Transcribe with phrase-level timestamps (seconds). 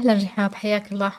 [0.00, 1.12] أهلا رحاب حياك الله.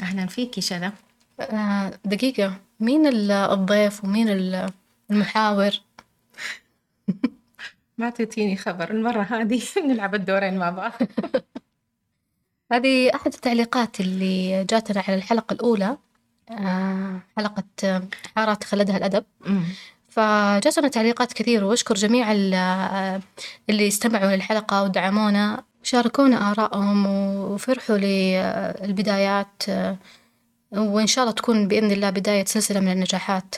[0.00, 0.92] أهلا فيك شذا
[1.40, 2.56] آه، دقيقة.
[2.80, 4.70] مين ال- الضيف ومين ال-
[5.10, 5.70] المحاور؟
[7.98, 8.90] ما تعطيني خبر.
[8.90, 10.92] المرة هذه نلعب الدورين مع بعض.
[12.72, 15.96] هذه أحد التعليقات اللي جاتنا على الحلقة الأولى.
[16.50, 17.64] آه، حلقة
[18.36, 19.24] حارات خلدها الأدب.
[20.08, 23.20] فجاتنا تعليقات كثير وأشكر جميع آه،
[23.70, 25.62] اللي استمعوا للحلقة ودعمونا.
[25.82, 29.96] شاركونا آرائهم وفرحوا للبدايات آه،
[30.72, 33.54] وإن شاء الله تكون بإذن الله بداية سلسلة من النجاحات.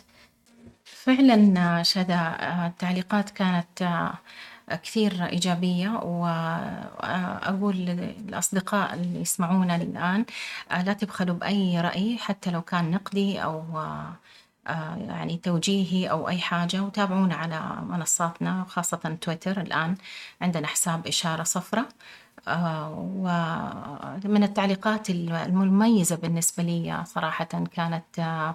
[0.84, 4.14] فعلا شذا آه، التعليقات كانت آه،
[4.82, 10.24] كثير إيجابية وأقول للأصدقاء اللي يسمعونا الآن
[10.70, 14.12] آه، لا تبخلوا بأي رأي حتى لو كان نقدي أو آه،
[14.68, 19.96] آه، يعني توجيهي أو أي حاجة وتابعونا على منصاتنا وخاصة تويتر الآن
[20.40, 21.80] عندنا حساب إشارة صفرة.
[21.80, 21.86] آه،
[22.48, 28.52] ومن التعليقات المميزة بالنسبة لي صراحة كانت آه،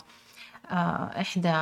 [0.71, 1.53] آه، إحدى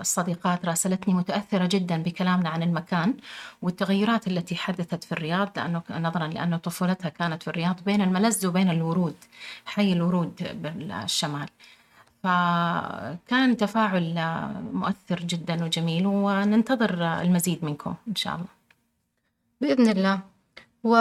[0.00, 3.14] الصديقات راسلتني متأثرة جدا بكلامنا عن المكان
[3.62, 8.70] والتغيرات التي حدثت في الرياض لأنه نظرا لأنه طفولتها كانت في الرياض بين الملز وبين
[8.70, 9.16] الورود
[9.64, 11.48] حي الورود بالشمال.
[12.22, 18.46] فكان تفاعل آه، مؤثر جدا وجميل وننتظر آه، المزيد منكم إن شاء الله.
[19.60, 20.29] بإذن الله.
[20.84, 20.96] و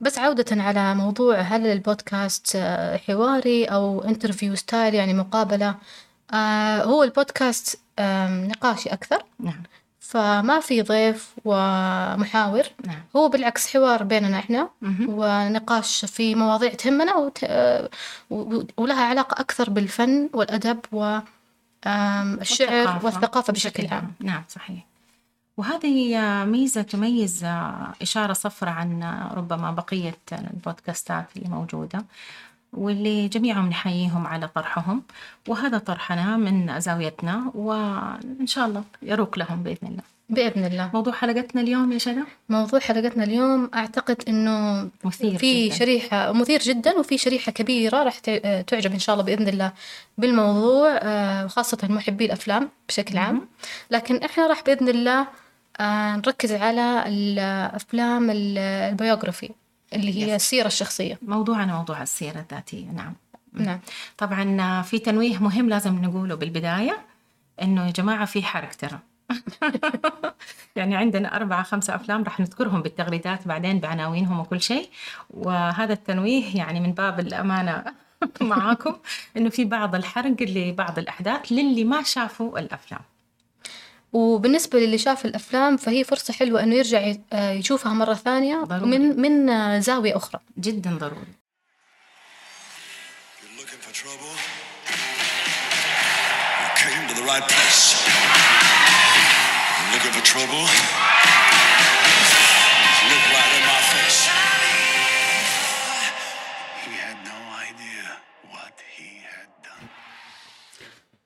[0.00, 5.74] بس عودة على موضوع هل البودكاست آه، حواري أو interview style يعني مقابلة
[6.32, 9.24] آه، هو البودكاست نقاشي أكثر.
[9.40, 9.62] نعم.
[10.00, 12.62] فما في ضيف ومحاور.
[12.86, 13.02] نعم.
[13.16, 14.68] هو بالعكس حوار بيننا إحنا.
[14.82, 15.06] مهم.
[15.08, 17.38] ونقاش في مواضيع تهمنا وت...
[17.44, 17.88] آه،
[18.76, 21.18] ولها علاقة أكثر بالفن والأدب والشعر
[21.86, 23.04] والثقافة.
[23.04, 24.12] والثقافة بشكل عام.
[24.20, 24.93] نعم صحيح.
[25.56, 27.44] وهذه ميزة تميز
[28.02, 29.02] إشارة صفرة عن
[29.34, 32.04] ربما بقية البودكاستات اللي موجودة
[32.72, 35.02] واللي جميعهم نحييهم على طرحهم.
[35.48, 40.02] وهذا طرحنا من زاويتنا وإن شاء الله يروق لهم بإذن الله.
[40.30, 40.90] بإذن الله.
[40.94, 45.74] موضوع حلقتنا اليوم يا شذا موضوع حلقتنا اليوم أعتقد إنه مثير في جداً.
[45.76, 49.72] شريحة مثير جدا وفي شريحة كبيرة راح ت- تعجب إن شاء الله بإذن الله
[50.18, 53.48] بالموضوع آه، وخاصة محبي الأفلام بشكل عام.
[53.90, 55.26] لكن إحنا راح بإذن الله آه،
[55.80, 59.50] نركز على الأفلام ال- البيوغرافي
[59.92, 60.34] اللي هي Yes.
[60.34, 61.18] السيرة الشخصية.
[61.22, 63.14] موضوعنا موضوع السيرة الذاتية نعم.
[63.52, 63.80] نعم.
[64.18, 66.98] طبعا في تنويه مهم لازم نقوله بالبداية
[67.62, 68.98] إنه يا جماعة في حرق ترى.
[70.76, 74.88] يعني عندنا أربعة خمسة أفلام راح نذكرهم بالتغريدات بعدين بعناوينهم وكل شيء.
[75.30, 77.84] وهذا التنويه يعني من باب الأمانة
[78.40, 78.96] معاكم
[79.36, 83.00] إنه في بعض الحرق لبعض الأحداث للي ما شافوا الأفلام.
[84.14, 88.98] وبالنسبة للي شاف الأفلام فهي فرصة حلوة إنه يرجع آه، يشوفها مرة ثانية ضروري.
[88.98, 91.34] من من آه، زاوية أخرى جدا ضروري
[99.84, 101.13] You're looking for trouble?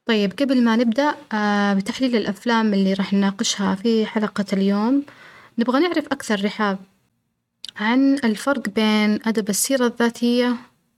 [0.09, 5.05] طيب قبل ما نبدأ آه، بتحليل الأفلام اللي راح نناقشها في حلقة اليوم
[5.59, 6.79] نبغى نعرف أكثر رحاب
[7.77, 10.57] عن الفرق بين أدب السيرة الذاتية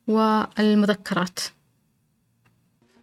[0.09, 1.39] والمذكرات.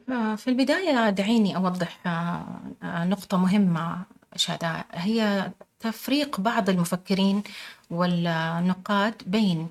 [0.10, 4.04] آه، في البداية دعيني أوضح آه، نقطة مهمة
[4.36, 7.44] شاداء هي تفريق بعض المفكرين
[7.90, 9.68] والنقاد بين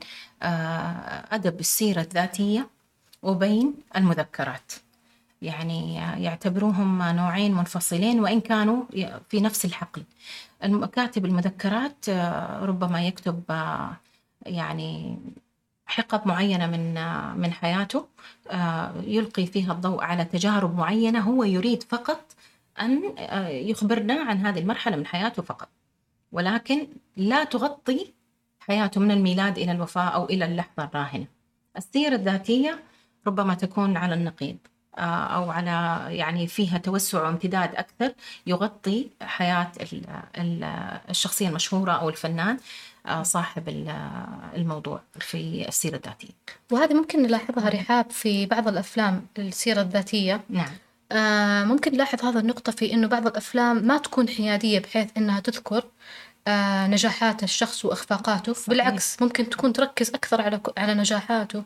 [1.32, 2.68] أدب السيرة الذاتية
[3.22, 4.72] وبين المذكرات.
[5.42, 8.84] يعني يعتبروهم نوعين منفصلين وإن كانوا
[9.28, 10.02] في نفس الحقل.
[10.92, 13.96] كاتب المذكرات آه، ربما يكتب آه،
[14.46, 15.18] يعني
[15.86, 18.06] حقب معينة من آه، من حياته.
[19.02, 21.20] يلقي فيها الضوء على تجارب معينة.
[21.20, 22.34] هو يريد فقط
[22.80, 23.02] أن
[23.48, 25.68] يخبرنا عن هذه المرحلة من حياته فقط.
[26.32, 26.86] ولكن
[27.16, 28.12] لا تغطي
[28.60, 31.26] حياته من الميلاد إلى الوفاة أو إلى اللحظة الراهنة.
[31.76, 32.82] السيرة الذاتية
[33.26, 34.56] ربما تكون على النقيض.
[34.98, 38.12] آه، أو على يعني فيها توسع وامتداد أكثر
[38.46, 40.04] يغطي حياة ال-
[40.38, 42.58] ال- الشخصية المشهورة أو الفنان
[43.06, 43.94] آه، صاحب ال-
[44.56, 46.28] الموضوع في السيرة الذاتية.
[46.70, 50.40] وهذه ممكن نلاحظها رحاب في بعض الأفلام السيرة الذاتية.
[50.50, 50.70] نعم.
[51.12, 55.84] آه، ممكن نلاحظ هذا النقطة في إنه بعض الأفلام ما تكون حيادية بحيث إنها تذكر
[56.48, 58.54] آه، نجاحات الشخص وإخفاقاته.
[58.68, 61.62] بالعكس ممكن تكون تركز أكثر على على نجاحاته.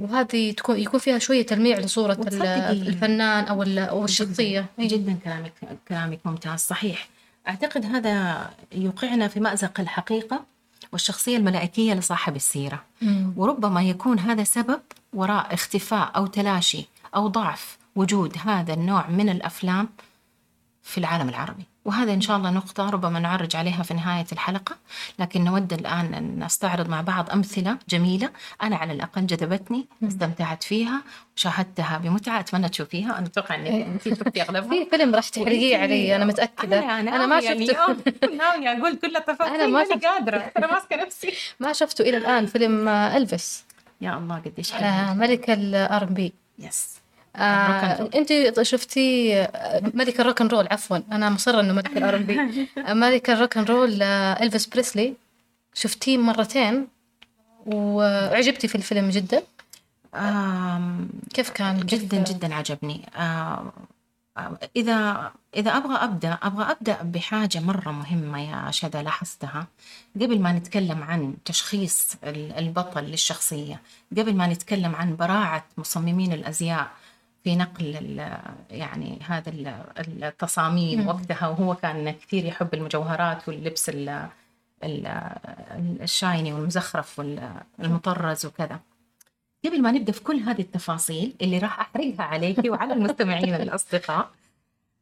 [0.00, 1.78] وهذه تكون يكون فيها شوية تلميع
[2.20, 4.66] وتصدقي- الفنان أو ال- أو الشخصية.
[4.78, 4.88] إيه.
[4.88, 5.52] جدا كلامك
[5.88, 6.60] كلامك ممتاز.
[6.60, 7.08] صحيح.
[7.48, 10.44] أعتقد هذا يوقعنا في مأزق الحقيقة
[10.92, 12.82] والشخصية الملائكية لصاحب السيرة.
[13.02, 13.32] مم.
[13.36, 14.80] وربما يكون هذا سبب
[15.12, 16.86] وراء اختفاء أو تلاشي
[17.16, 19.88] أو ضعف وجود هذا النوع من الأفلام
[20.84, 21.64] في العالم العربي.
[21.84, 24.76] وهذا إن شاء الله نقطة ربما نعرج عليها في نهاية الحلقة.
[25.18, 28.30] لكن نود الآن أن نستعرض مع بعض أمثلة جميلة
[28.62, 31.02] أنا على الأقل جذبتني استمتعت فيها
[31.36, 33.18] وشاهدتها بمتعة أتمنى تشوفيها.
[33.18, 33.86] أنا أتوقع أنك إيه.
[33.86, 34.68] أنت شفتي أغلبها.
[34.84, 36.78] في فيلم راح تحرقيه علي أنا متأكدة.
[36.78, 37.82] أنا, أنا, أنا ما يعني شفته.
[38.22, 40.04] اليوم ناوية أقول كل التفاصيل أنا ما شفت.
[40.04, 40.36] قادرة.
[40.58, 41.32] أنا ماسكة نفسي.
[41.60, 43.64] ما شفته إلى الآن فيلم آه، إلفيس.
[44.00, 44.86] يا الله قديش حلو.
[44.86, 46.32] آه ملك ال R&B.
[46.58, 46.88] yes
[47.36, 52.16] آه انت شفتي آه، ملك ال rock and roll عفوا أنا مصرة إنه ملك ال
[52.16, 55.14] R&B ملك ال rock and roll آه، إلفيس بريسلي.
[55.74, 56.86] شفتيه مرتين
[57.66, 59.42] وعجبتي في الفيلم جدا.
[61.34, 63.00] كيف كان كيف- جدا جدا عجبني.
[63.16, 63.72] آه،
[64.38, 69.66] آه، إذا إذا أبغى أبدأ أبغى أبدأ بحاجة مرة مهمة يا شذا لاحظتها.
[70.16, 73.80] قبل ما نتكلم عن تشخيص ال- البطل للشخصية
[74.18, 76.90] قبل ما نتكلم عن براعة مصممين الأزياء
[77.44, 78.20] في نقل
[78.70, 81.06] يعني هذا ال- التصاميم مم.
[81.08, 84.28] وقتها وهو كان كثير يحب المجوهرات واللبس ال-
[84.84, 85.22] ال-
[86.02, 87.18] الشايني والمزخرف
[87.78, 88.80] والمطرز وكذا
[89.64, 94.30] قبل ما نبدأ في كل هذه التفاصيل اللي راح أحرقها عليك وعلى المستمعين الاصدقاء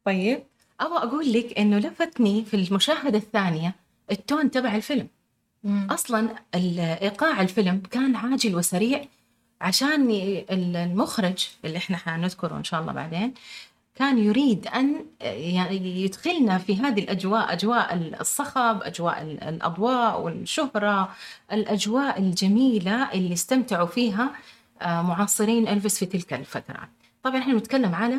[0.05, 0.43] طيب
[0.79, 3.75] أبغى أقول لك إنه لفتني في المشاهدة الثانية
[4.11, 5.07] التون تبع الفيلم
[5.63, 5.87] مم.
[5.91, 9.05] أصلا إيقاع الفيلم كان عاجل وسريع
[9.63, 10.11] عشان
[10.49, 13.33] المخرج اللي إحنا حنذكره إن شاء الله بعدين
[13.95, 21.15] كان يريد أن ي- يدخلنا في هذه الأجواء أجواء الصخب أجواء ال- الأضواء والشهرة
[21.51, 24.31] الأجواء الجميلة اللي استمتعوا فيها
[24.81, 26.89] آه، معاصرين ألفيس في تلك الفترات
[27.23, 28.17] طبعا إحنا نتكلم على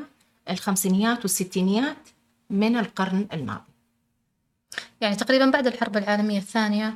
[0.51, 1.97] الخمسينيات والستينيات
[2.51, 3.61] من القرن الماضي.
[5.01, 6.95] يعني تقريبا بعد الحرب العالمية الثانية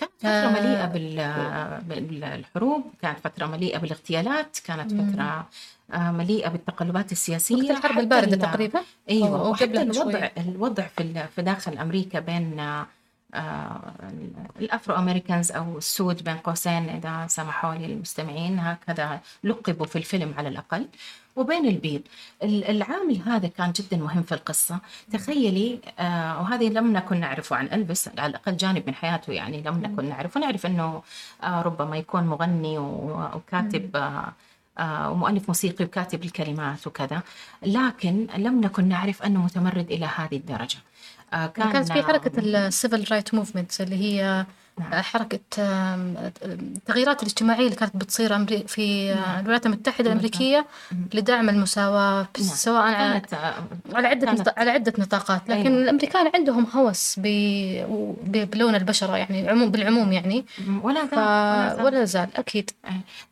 [0.00, 0.60] كانت فترة آه.
[0.60, 4.92] مليئة بال- بالحروب كانت فترة مليئة بالاغتيالات كانت.
[4.92, 5.46] فترة
[5.92, 8.80] آه، مليئة بالتقلبات السياسية وقت الحرب الباردة ال- تقريبا
[9.10, 10.28] أيوه وحتى الوضع.
[10.38, 12.86] الوضع في في داخل أمريكا بين آه،
[13.34, 13.80] آه،
[14.60, 20.34] ال Afro Americans أو السود بين قوسين إذا سمحوا لي المستمعين هكذا لقبوا في الفيلم
[20.38, 20.86] على الأقل
[21.36, 22.02] وبين البيض.
[22.42, 24.78] ال- العامل هذا كان جدا مهم في القصة.
[25.12, 29.78] تخيلي آه وهذه لم نكن نعرفه عن إلفيس على الأقل جانب من حياته يعني لم
[29.78, 31.02] نكن نعرفه نعرف أنه
[31.42, 34.32] آه ربما يكون مغني وكاتب آه
[34.78, 37.22] آه ومؤلف موسيقي وكاتب الكلمات وكذا.
[37.62, 40.78] لكن لم نكن نعرف أنه متمرد إلى هذه الدرجة.
[41.32, 44.46] آه كان كانت في حركة ال civil rights movement اللي هي
[44.90, 45.02] نعم.
[45.02, 50.66] حركة آم، التغييرات الاجتماعية اللي كانت بتصير في آه، الولايات المتحدة الأمريكية
[51.14, 52.48] لدعم المساواة نعم.
[52.48, 53.54] سواء على آه،
[53.94, 55.82] على عدة كانت- على عدة نطاقات لكن أيوة.
[55.82, 57.84] الأمريكان عندهم هوس ب-
[58.26, 60.44] ب- بلون البشرة يعني عموم بالعموم يعني
[60.82, 61.14] ولا ف...
[61.14, 61.84] زال ولا زال.
[61.84, 62.70] ولا زال أكيد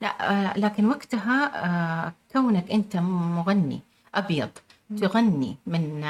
[0.02, 3.80] لا آه، لكن وقتها آه، كونك أنت مغني
[4.14, 4.48] أبيض
[5.00, 6.00] تغني من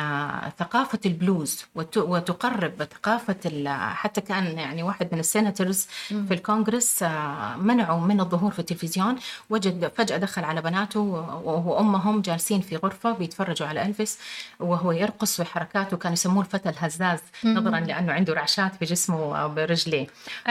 [0.59, 7.57] ثقافة البلوز وت- وتقرب ثقافة حتى كان يعني واحد من ال senators في الكونغرس آه،
[7.57, 9.17] منعوا من الظهور في التلفزيون.
[9.51, 14.19] وجد فجأة دخل على بناته وهو وأمهم جالسين في غرفة بيتفرجوا على إلفيس
[14.61, 19.17] وهو يرقص في حركاته كانوا يسموه الفتى الهزاز نظرا لأنه عنده رعشات في جسمه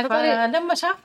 [0.10, 0.98] طاري فلما شاف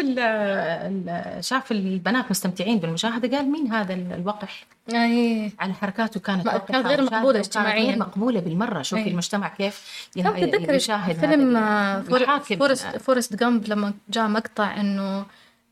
[1.41, 5.53] شاف البنات مستمتعين بالمشاهدة قال مين هذا ال- الوقح؟ أي.
[5.59, 7.91] على حركاته كانت كانت غير وكانت اجتماعياً.
[7.91, 8.83] غير مقبولة بالمرة.
[8.83, 9.11] شوفي أي.
[9.11, 12.01] المجتمع كيف يشاهد فيلم آه،
[12.41, 15.27] Forrest Forrest Gump لما جاء مقطع إنه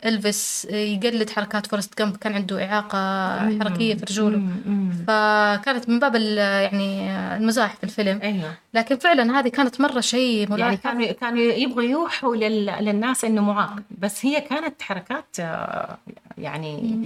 [0.04, 4.42] إلفيس يقلد حركات فورست جامب كان عنده إعاقة حركية في رجوله.
[5.06, 8.20] فكانت من باب يعني المزاح في الفيلم.
[8.22, 8.54] أيوه.
[8.74, 12.66] لكن فعلا هذه كانت مرة شيء يعني ملاحظ كانوا كانوا يبغوا يوحوا لل...
[12.66, 13.76] للناس إنه معاق.
[13.98, 15.98] بس هي كانت حركات آه،
[16.38, 17.04] يعني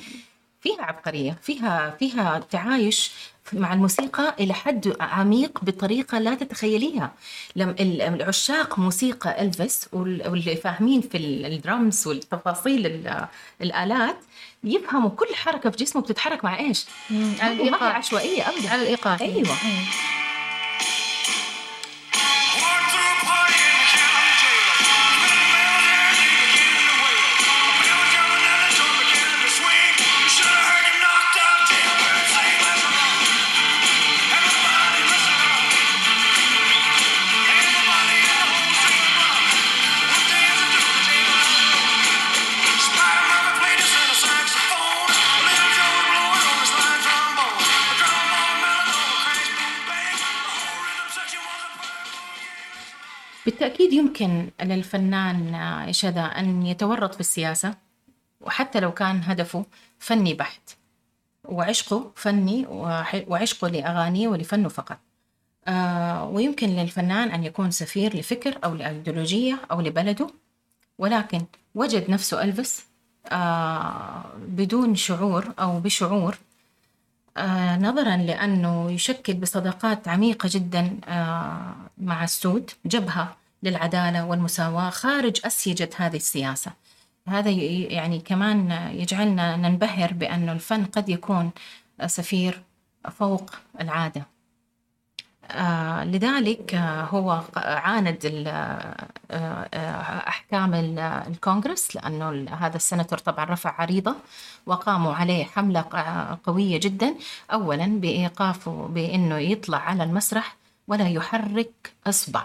[0.64, 3.12] فيها عبقرية فيها فيها تعايش
[3.52, 7.12] مع الموسيقى إلى حد عميق بطريقة لا تتخيليها.
[7.56, 13.26] لم ال- العشاق موسيقى إلفيس وال- واللي فاهمين في ال- الدرمز والتفاصيل ال-
[13.62, 14.16] الآلات
[14.64, 16.84] يفهموا كل حركة في جسمه بتتحرك مع إيش؟
[17.40, 17.92] على الإيقاع.
[17.96, 18.70] عشوائية ابدا.
[18.70, 19.16] على الإيقاع.
[19.20, 19.48] أيوه.
[19.64, 19.84] مم.
[53.44, 57.74] بالتأكيد يمكن للفنان شذا أن يتورط في السياسة
[58.40, 59.64] وحتى لو كان هدفه
[59.98, 60.70] فني بحت
[61.44, 62.66] وعشقه فني
[63.28, 64.98] وعشقه لأغانيه ولفنه فقط.
[65.68, 70.26] آه، ويمكن للفنان أن يكون سفير لفكر أو لأيديولوجية أو لبلده
[70.98, 72.86] ولكن وجد نفسه ألفس
[73.32, 76.38] آه، بدون شعور أو بشعور
[77.76, 86.16] نظرا لأنه يشكل بصداقات عميقة جدا آه، مع السود جبهة للعدالة والمساواة خارج أسيجة هذه
[86.16, 86.72] السياسة.
[87.28, 91.50] هذا يعني كمان يجعلنا ننبهر بأنه الفن قد يكون
[92.06, 92.62] سفير
[93.10, 93.50] فوق
[93.80, 94.26] العادة.
[95.50, 99.66] آه لذلك آه هو عاند آه
[100.80, 104.14] ال- الكونغرس لأنه ال- هذا السناتور طبعا رفع عريضة
[104.66, 107.14] وقاموا عليه حملة ق- قوية جدا.
[107.52, 110.56] أولا بإيقافه بأنه يطلع على المسرح
[110.88, 112.42] ولا يحرك إصبع.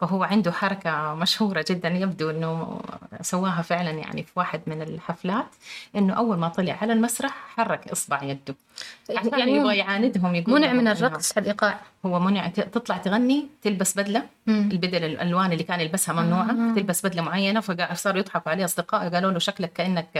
[0.00, 2.80] فهو عنده حركة مشهورة جدا يبدو أنه
[3.20, 5.46] سواها فعلا يعني في واحد من الحفلات
[5.96, 8.54] أنه أول ما طلع على المسرح حرك إصبع يده
[9.08, 13.98] يعني, يعني يبغى يعاندهم يقول منع من الرقص على الإيقاع هو منع تطلع تغني تلبس
[13.98, 14.68] بدلة مم.
[14.72, 16.74] البدل الألوان اللي كان يلبسها ممنوعة آه.
[16.74, 20.16] تلبس بدلة معينة فصاروا يضحكوا عليه أصدقائه قالوا له شكلك كأنك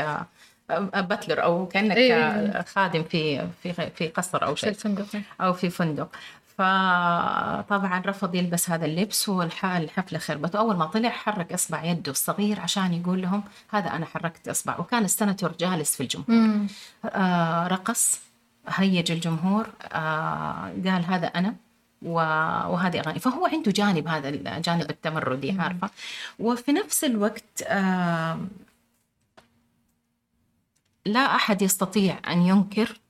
[0.71, 2.14] آه، باتلر أو كأنك إيه.
[2.14, 5.06] آه، خادم في في في قصر أو في شيء الفندق
[5.40, 6.09] أو في فندق
[6.58, 12.92] فطبعا رفض يلبس هذا اللبس والحفلة خربت وأول ما طلع حرك إصبع يده الصغير عشان
[12.92, 14.78] يقول لهم هذا أنا حركت إصبع.
[14.78, 16.66] وكان السناتور جالس في الجمهور.
[17.04, 18.20] آه رقص
[18.68, 21.56] هيج الجمهور آه قال هذا أنا
[22.02, 23.18] وهذه أغاني.
[23.18, 25.90] فهو عنده جانب هذا الجانب التمردي عارفة؟
[26.38, 28.38] وفي نفس الوقت آه
[31.06, 33.00] لا أحد يستطيع أن ينكر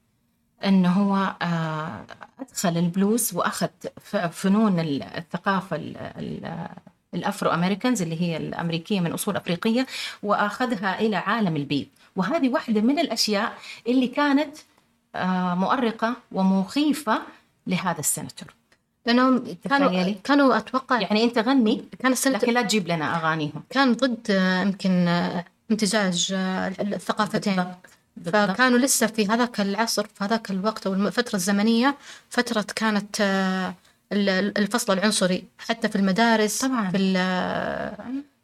[0.64, 2.04] أنه هو آه
[2.40, 3.68] أدخل البلوز وأخذ
[4.00, 6.68] ف- فنون ال- الثقافة ال- ال-
[7.14, 9.86] ال Afro-Americans اللي هي الأمريكية من أصول أفريقية
[10.22, 11.86] وأخذها إلى عالم البيض
[12.16, 13.52] وهذه واحدة من الأشياء
[13.88, 14.56] اللي كانت
[15.14, 17.22] آه مؤرقة ومخيفة
[17.66, 18.54] لهذا السناتور
[19.06, 20.14] لأنهم كانوا.
[20.24, 24.62] كانوا أتوقع يعني أنت غني كان السنة لكن لا تجيب لنا أغانيهم كان ضد آه،
[24.62, 25.08] يمكن
[25.70, 26.28] امتزاج
[26.80, 27.76] الثقافتين بالضبط.
[28.24, 31.96] فكانوا لسه في هذاك العصر في هذاك الوقت أو الفترة الزمنية
[32.30, 33.74] فترة كانت آه،
[34.12, 36.90] ال- الفصل العنصري حتى في المدارس طبعاً.
[36.90, 37.12] في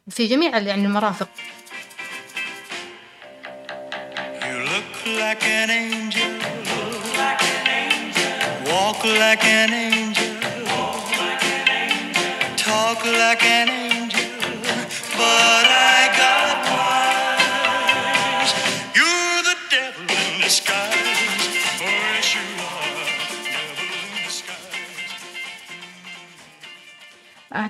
[0.09, 1.29] في جميع يعني المرافق
[4.43, 6.33] You look like an angel.
[8.69, 10.33] Walk like an angel.
[12.65, 14.29] Talk like an angel.
[15.17, 16.22] But I got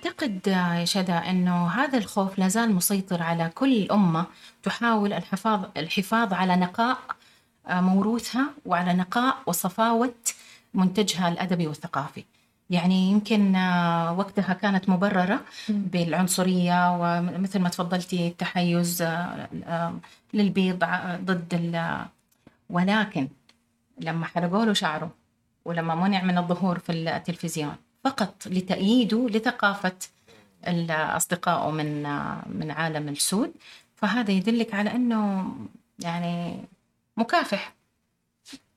[0.05, 4.25] أعتقد يا شدا أنه هذا الخوف لازال مسيطر على كل أمة
[4.63, 6.97] تحاول الحفاظ الحفاظ على نقاء
[7.67, 10.13] آه، موروثها وعلى نقاء وصفاوة
[10.73, 12.23] منتجها الأدبي والثقافي.
[12.69, 19.93] يعني يمكن آه، وقتها كانت مبررة بالعنصرية ومثل ما تفضلتي التحيز آه،
[20.33, 20.79] للبيض
[21.25, 22.05] ضد ال-
[22.69, 23.27] ولكن
[23.99, 25.11] لما حلقوا له شعره
[25.65, 29.95] ولما منع من الظهور في التلفزيون فقط لتأييده لثقافة
[30.89, 32.03] أصدقائه من
[32.59, 33.51] من عالم السود.
[33.95, 35.51] فهذا يدلك على أنه
[35.99, 36.59] يعني
[37.17, 37.73] مكافح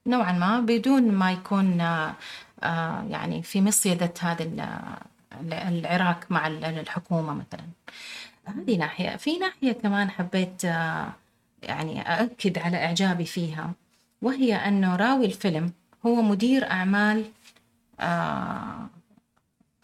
[0.06, 2.14] نوعا ما بدون ما يكون آه،
[3.11, 7.64] يعني في مصيدة هذا ال- العراك مع ال- الحكومة مثلا.
[8.45, 9.16] هذه ناحية.
[9.16, 11.12] في ناحية كمان حبيت آه،
[11.62, 13.73] يعني أأكد على إعجابي فيها
[14.23, 15.73] وهي أنه راوي الفيلم
[16.06, 17.25] هو مدير أعمال
[18.00, 18.87] آه،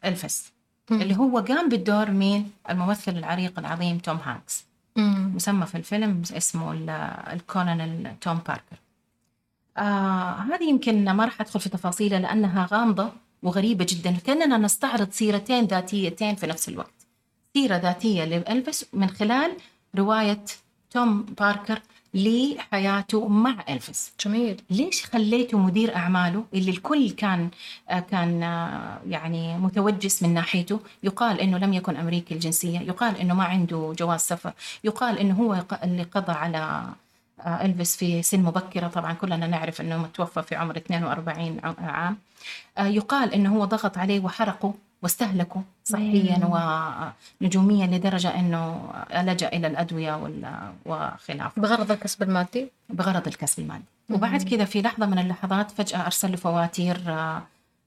[0.04, 0.52] إلفيس
[0.90, 4.64] اللي هو قام بالدور مين؟ الممثل العريق العظيم توم هانكس.
[5.34, 6.90] مسمى في الفيلم اسمه ال-
[7.32, 8.76] الكولونيل توم باركر.
[9.76, 15.64] آه هذه يمكن ما راح أدخل في تفاصيلها لأنها غامضة وغريبة جدا كأننا نستعرض سيرتين
[15.64, 16.92] ذاتيتين في نفس الوقت.
[17.54, 19.56] سيرة ذاتية لإلفيس من خلال
[19.98, 20.44] رواية
[20.90, 21.82] توم باركر
[22.14, 24.12] لحياته مع إلفيس.
[24.24, 24.60] جميل.
[24.70, 27.48] ليش خليته مدير أعماله؟ اللي الكل كان
[27.90, 30.80] آه، كان آه، يعني متوجس من ناحيته.
[31.02, 32.78] يقال إنه لم يكن أمريكي الجنسية.
[32.80, 34.52] يقال إنه ما عنده جواز سفر.
[34.84, 36.84] يقال إنه هو اللي قضى على
[37.40, 38.88] آه، إلفيس في سن مبكرة.
[38.88, 42.16] طبعا كلنا نعرف إنه متوفى في عمر 42 ع- عام.
[42.78, 44.74] يقال إنه هو ضغط عليه وحرقه.
[45.02, 46.40] واستهلكه صحيا
[47.40, 51.62] ونجوميا لدرجة إنه لجأ إلى الأدوية وال- وخلافه.
[51.62, 53.84] بغرض الكسب المادي؟ بغرض الكسب المادي.
[54.10, 57.42] وبعد كذا في لحظة من اللحظات فجأة أرسل له فواتير آه،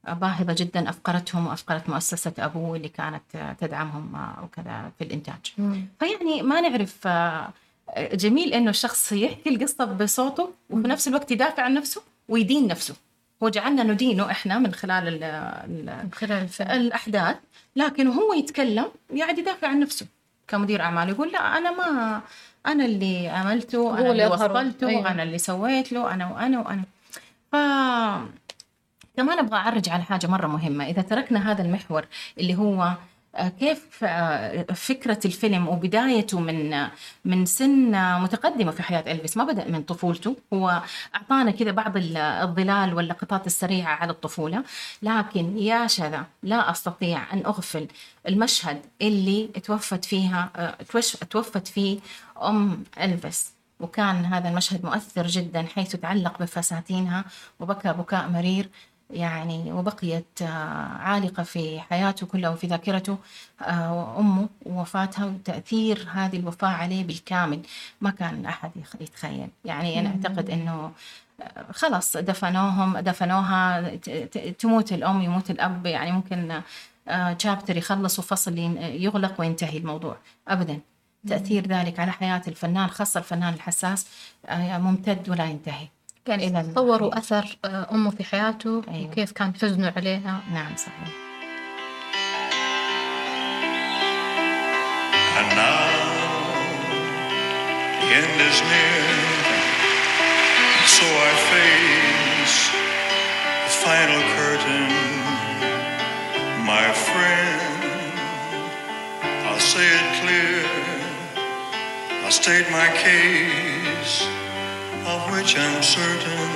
[0.06, 5.52] باهظة جدا أفقرتهم وأفقرت مؤسسة أبوه اللي كانت تدعمهم وكذا في الإنتاج.
[5.58, 5.86] مم.
[6.00, 7.48] فيعني ما نعرف آه،
[7.96, 12.94] جميل إنه الشخص يحكي القصة بصوته وفي نفس الوقت يدافع عن نفسه ويدين نفسه.
[13.42, 17.36] هو جعلنا ندينه إحنا من خلال ال ال من خلال الفيلم الأحداث
[17.76, 18.86] لكن وهو يتكلم
[19.18, 20.06] قاعد يدافع عن نفسه
[20.48, 22.20] كمدير أعمال يقول لا أنا ما
[22.66, 24.26] أنا اللي عملته أنا اللي.
[24.26, 25.10] وصلته أيوة.
[25.10, 26.82] أنا اللي سويت له أنا وأنا وأنا
[27.52, 27.56] ف
[29.16, 32.06] كمان أبغى اعرج على حاجة مرة مهمة إذا تركنا هذا المحور
[32.38, 32.92] اللي هو
[33.60, 36.90] كيف آه، فكرة الفيلم وبدايته من آه،
[37.24, 40.36] من سن آه، متقدمة في حياة إلفيس؟ ما بدأ من طفولته.
[40.52, 40.82] هو
[41.14, 44.64] أعطانا كذا بعض ال- الظلال واللقطات السريعة على الطفولة.
[45.02, 47.88] لكن يا شذا لا أستطيع أن أغفل
[48.28, 50.74] المشهد اللي توفت فيها آه،
[51.30, 51.98] توفت فيه
[52.42, 53.56] أم إلفيس.
[53.80, 57.24] وكان هذا المشهد مؤثر جدا حيث تعلق بفساتينها
[57.60, 58.68] وبكى بكاء مرير.
[59.10, 60.46] يعني وبقيت آه،
[60.98, 63.18] عالقة في حياته كلها وفي ذاكرته.
[63.62, 67.60] آه، أمه ووفاتها وتأثير هذه الوفاة عليه بالكامل.
[68.00, 68.70] ما كان أحد
[69.00, 69.48] يتخيل.
[69.64, 70.92] يعني أنا أعتقد أنه
[71.42, 73.94] آه، خلاص دفنوهم دفنوها
[74.58, 75.86] تموت الأم يموت الأب.
[75.86, 76.62] يعني ممكن
[77.38, 80.16] شابتر يخلص وفصل يغلق وينتهي الموضوع.
[80.48, 80.80] أبدا.
[81.28, 84.06] تأثير ذلك على حياة الفنان خاصة الفنان الحساس.
[84.52, 85.88] ممتد ولا ينتهي.
[86.28, 89.06] يعني إلى تصوروا أثر آه، أمه في حياته أيوة.
[89.10, 91.08] وكيف كان حزنه عليها نعم صحيح
[95.38, 95.86] And now
[98.00, 99.08] the end is near,
[100.96, 102.58] so I face
[103.66, 104.88] the final curtain.
[106.72, 107.82] My friend,
[109.46, 110.64] I'll say it clear.
[112.24, 114.14] I'll state my case,
[115.13, 116.49] of which I'm certain.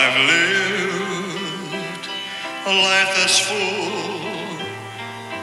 [0.00, 2.04] I've lived
[2.66, 4.58] a life that's full.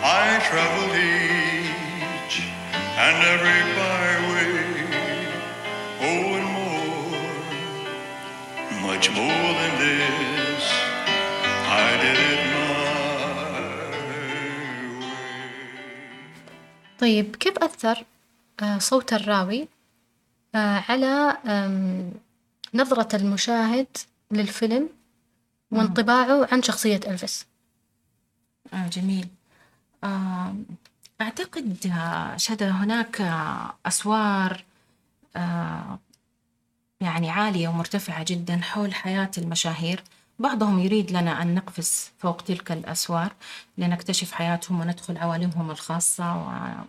[0.03, 2.35] I traveled each
[3.05, 4.55] and every byway,
[6.07, 7.25] oh, and more,
[8.87, 10.63] much more than this.
[11.83, 12.71] I did it my
[14.07, 15.05] way.
[16.99, 18.03] طيب كيف أثر
[18.61, 19.67] آه، صوت الراوي آه،
[20.58, 22.12] على آم،
[22.74, 23.86] نظرة المشاهد
[24.30, 24.88] للفيلم
[25.70, 27.46] وانطباعه عن شخصية ألفيس.
[28.74, 29.28] آه جميل.
[30.04, 30.54] آه
[31.20, 34.64] أعتقد آه، شذا هناك آه، أسوار
[35.36, 35.98] آه
[37.00, 40.02] يعني عالية ومرتفعة جدا حول حياة المشاهير.
[40.38, 43.32] بعضهم يريد لنا أن نقفز فوق تلك الأسوار
[43.78, 46.36] لنكتشف حياتهم وندخل عوالمهم الخاصة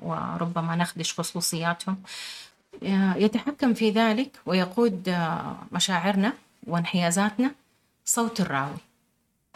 [0.01, 1.97] وربما نخدش خصوصياتهم.
[2.03, 2.07] آه،
[3.17, 6.33] يتحكم في ذلك ويقود آه، مشاعرنا
[6.67, 7.51] وانحيازاتنا.
[8.05, 8.77] صوت الراوي.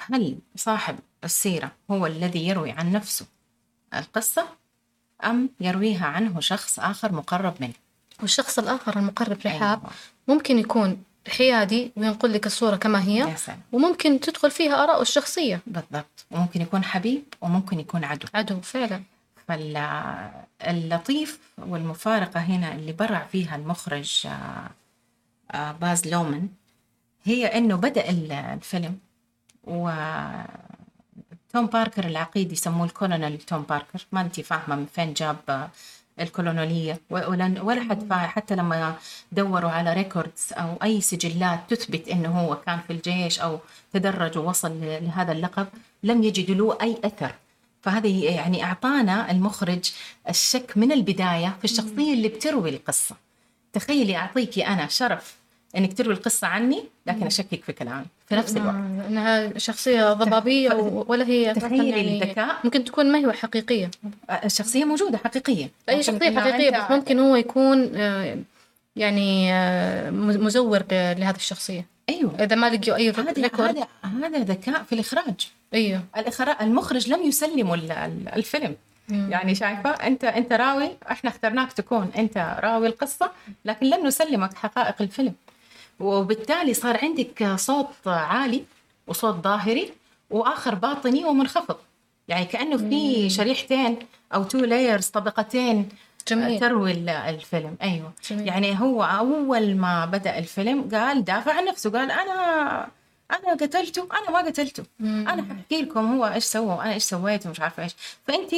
[0.10, 3.26] هل صاحب السيرة هو الذي يروي عن نفسه
[3.94, 4.46] القصة
[5.24, 7.74] أم يرويها عنه شخص آخر مقرب منه؟
[8.22, 9.94] والشخص الآخر المقرب رحاب أيوة.
[10.28, 13.36] ممكن يكون حيادي وينقل لك الصورة كما هي
[13.72, 15.60] وممكن تدخل فيها آراءه الشخصية.
[15.68, 16.26] بالضبط.
[16.32, 18.28] وممكن يكون حبيب وممكن يكون عدو.
[18.34, 19.04] عدو فعلا.
[20.60, 24.70] فاللطيف والمفارقة هنا اللي برع فيها المخرج آه،
[25.58, 26.48] آه، باز لورمان
[27.24, 28.98] هي إنه بدأ ال- الفيلم
[29.64, 29.92] و
[31.54, 34.06] توم باركر العقيد يسموه الكولونيل توم باركر.
[34.12, 35.70] ما أنت فاهمة من فين جاب
[36.20, 37.00] الكولونيلية.
[37.10, 38.96] ولا حد حتى لما
[39.32, 43.60] دوروا على ريكوردز أو أي سجلات تثبت إنه هو كان في الجيش أو
[43.94, 45.68] تدرج ووصل لهذا اللقب
[46.04, 47.32] لم يجدوا له أي أثر.
[47.82, 49.92] فهذه يعني أعطانا المخرج
[50.30, 53.16] الشك من البداية في الشخصية اللي بتروي القصة.
[53.74, 55.36] تخيلي أعطيكي أنا شرف
[55.78, 58.76] إنك تروي القصة عني لكن أشكك في كلامي في نفس الوقت.
[59.08, 62.60] إنها شخصية ضبابية ف- و- ولا هي تخيلي الذكاء.
[62.64, 63.92] ممكن تكون ما هي حقيقية.
[64.46, 65.70] الشخصية موجودة حقيقية.
[65.90, 68.38] أي لكن شخصية إنه حقيقية أنت- بس ممكن هو يكون آه،
[68.96, 71.86] يعني آه، مزور لهذه الشخصية.
[72.10, 72.44] أيوه.
[72.44, 73.88] إذا ما لقيوا أي هذا هذا
[74.28, 75.52] هذا ذكاء في الإخراج.
[76.18, 78.76] الإخراج المخرج لم يسلموا ال- ال- الفيلم.
[79.10, 83.32] يعني شايفة أنت أنت راوي إحنا اخترناك تكون أنت راوي القصة
[83.66, 85.34] لكن لن نسلمك حقائق الفيلم.
[86.00, 88.64] وبالتالي صار عندك صوت عالي
[89.08, 89.94] وصوت ظاهري
[90.30, 91.76] وآخر باطني ومنخفض.
[92.28, 93.98] يعني كأنه في شريحتين
[94.34, 95.90] أو two layers طبقتين
[96.28, 96.60] جميل.
[96.60, 97.76] تروي ال- الفيلم.
[97.82, 98.12] أيوه.
[98.30, 98.48] جميل.
[98.48, 102.88] يعني هو أول ما بدأ الفيلم قال دافع عن نفسه قال أنا
[103.32, 104.84] أنا قتلته أنا ما قتلته.
[105.02, 107.92] أنا ححكي لكم هو إيش سوى وأنا إيش سويت ومش عارفة إيش.
[108.28, 108.54] فأنت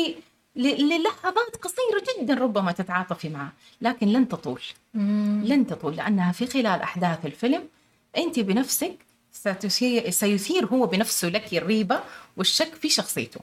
[0.55, 4.61] ل- للحظات قصيرة جدا ربما تتعاطفي معه لكن لن تطول.
[5.43, 7.63] لن تطول لأنها في خلال أحداث الفيلم
[8.17, 8.95] أنت بنفسك
[9.31, 11.99] ستثير سيثير هو بنفسه لك الريبة
[12.37, 13.39] والشك في شخصيته.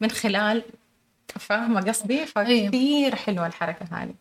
[0.00, 0.62] من خلال
[1.40, 4.14] فاهمة قصدي؟ فكثير حلوة الحركة هذه.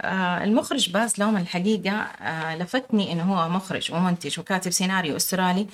[0.00, 5.66] آه المخرج باز لورمان الحقيقة آه لفتني إنه هو مخرج ومنتج وكاتب سيناريو أسترالي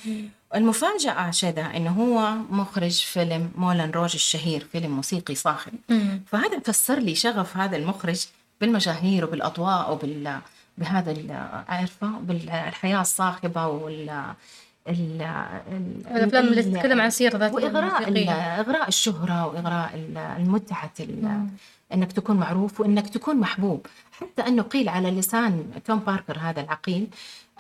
[0.55, 5.73] المفاجأة شذا إنه هو مخرج فيلم مولان روج الشهير فيلم موسيقي صاخب.
[6.27, 8.27] فهذا فسر لي شغف هذا المخرج
[8.61, 10.39] بالمشاهير وبالأضواء وبال
[10.79, 14.11] بهذا ال- عارفة بالحياة الصاخبة وال
[14.89, 15.23] ال-
[15.73, 18.09] ال- الافلام اللي ال- تتكلم عن سيرة ذاتيه وإغراء.
[18.61, 20.91] إغراء الشهرة وإغراء ال- المتعة.
[21.95, 23.87] إنك تكون معروف وإنك تكون محبوب.
[24.13, 27.07] حتى انه قيل على لسان توم باركر هذا العقيل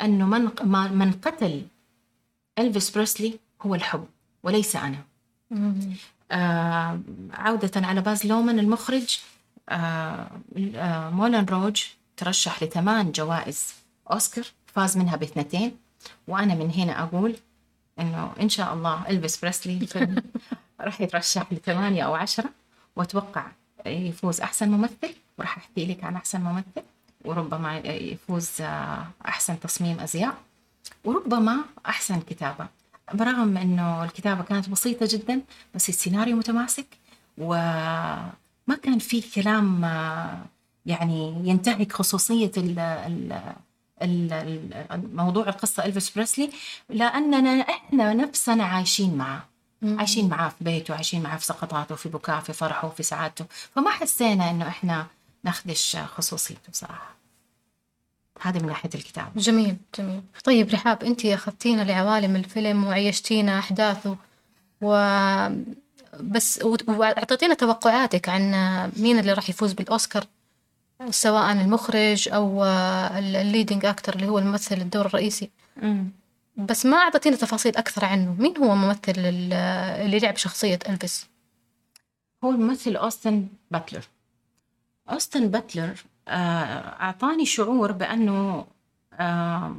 [0.01, 0.51] أنه من
[0.99, 1.63] من قتل
[2.59, 4.07] إلفيس بريسلي هو الحب
[4.43, 4.99] وليس أنا.
[6.33, 7.01] آه
[7.33, 9.21] عودة على باز لومان المخرج
[9.69, 10.27] آه
[10.77, 11.83] آه مولان روج
[12.17, 13.75] ترشح لثمان جوائز
[14.13, 15.77] أوسكار فاز منها باثنتين.
[16.29, 17.37] وأنا من هنا أقول
[17.99, 19.89] إنه إن شاء الله إلفيس بريسلي
[20.81, 22.51] راح يترشح لثمانية أو عشرة
[22.97, 23.47] وأتوقع
[23.87, 26.83] يفوز أحسن ممثل وراح أحكي لك عن أحسن ممثل.
[27.25, 30.35] وربما يفوز آه، أحسن تصميم أزياء
[31.05, 32.67] وربما أحسن كتابة.
[33.15, 35.41] برغم أنه الكتابة كانت بسيطة جدا
[35.75, 36.87] بس السيناريو متماسك
[37.39, 40.39] وما كان فيه كلام آه،
[40.87, 41.93] يعني ينتهك
[42.59, 43.33] ال
[44.03, 44.33] ال-
[44.93, 46.51] ال- موضوع القصة إلفيس بريسلي
[46.89, 49.45] لأننا إحنا نفسنا عايشين معه.
[49.83, 49.99] مم.
[49.99, 53.45] عايشين معاه في بيته عايشين معاه في سقطاته في بكاء في فرحه في سعادته.
[53.75, 55.07] فما حسينا إنه إحنا
[55.45, 57.15] نخدش خصوصيته بصراحة.
[58.41, 59.31] هذا من ناحية الكتابة.
[59.37, 60.21] جميل جميل.
[60.45, 64.17] طيب رحاب أنت أخذتينا لعوالم الفيلم وعيشتينا أحداثه
[64.83, 64.89] و
[66.21, 68.51] بس وأعطيتينا توقعاتك عن
[68.97, 70.25] مين اللي راح يفوز بالأوسكار
[71.11, 72.65] سواء المخرج أو
[73.19, 75.51] ال leading actor اللي هو الممثل الدور الرئيسي.
[76.57, 78.37] بس ما اعطيتينا تفاصيل أكثر عنه.
[78.39, 79.53] مين هو الممثل ال-
[80.05, 81.27] اللي لعب شخصية إلفيس؟
[82.45, 84.05] هو الممثل أوستن باتلر.
[85.11, 85.95] أوستن باتلر
[86.29, 86.33] آه،
[87.03, 88.67] أعطاني شعور بأنه
[89.13, 89.77] آه،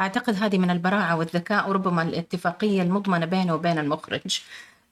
[0.00, 4.40] أعتقد هذه من البراعة والذكاء وربما الاتفاقية المضمنة بينه وبين المخرج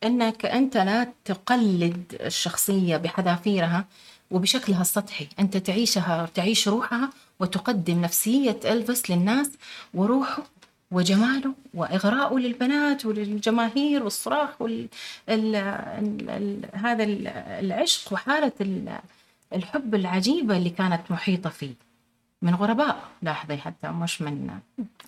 [0.05, 3.85] أنك أنت لا تقلد الشخصية بحذافيرها
[4.31, 5.29] وبشكلها السطحي.
[5.39, 9.51] أنت تعيشها تعيش روحها وتقدم نفسية ألفيس للناس
[9.95, 10.43] وروحه
[10.91, 14.89] وجماله وإغراءه للبنات وللجماهير والصراخ وال...
[15.29, 15.57] ال...
[15.57, 16.31] ال...
[16.31, 16.69] ال...
[16.75, 17.29] هذا ال-
[17.65, 18.99] العشق وحالة ال-
[19.53, 21.75] الحب العجيبة اللي كانت محيطة فيه
[22.43, 23.09] من غرباء.
[23.23, 24.61] لاحظي حتى مش من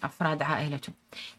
[0.05, 0.93] أفراد عائلته.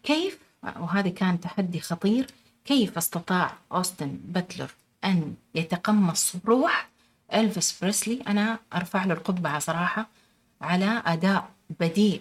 [0.04, 0.40] كيف؟
[0.80, 2.28] وهذا كان تحدي خطير.
[2.66, 4.72] كيف استطاع أوستن باتلر
[5.04, 6.90] أن يتقمص روح
[7.34, 10.08] ألفيس بريسلي؟ أنا أرفع له القبعة صراحة
[10.62, 12.20] على أداء بديع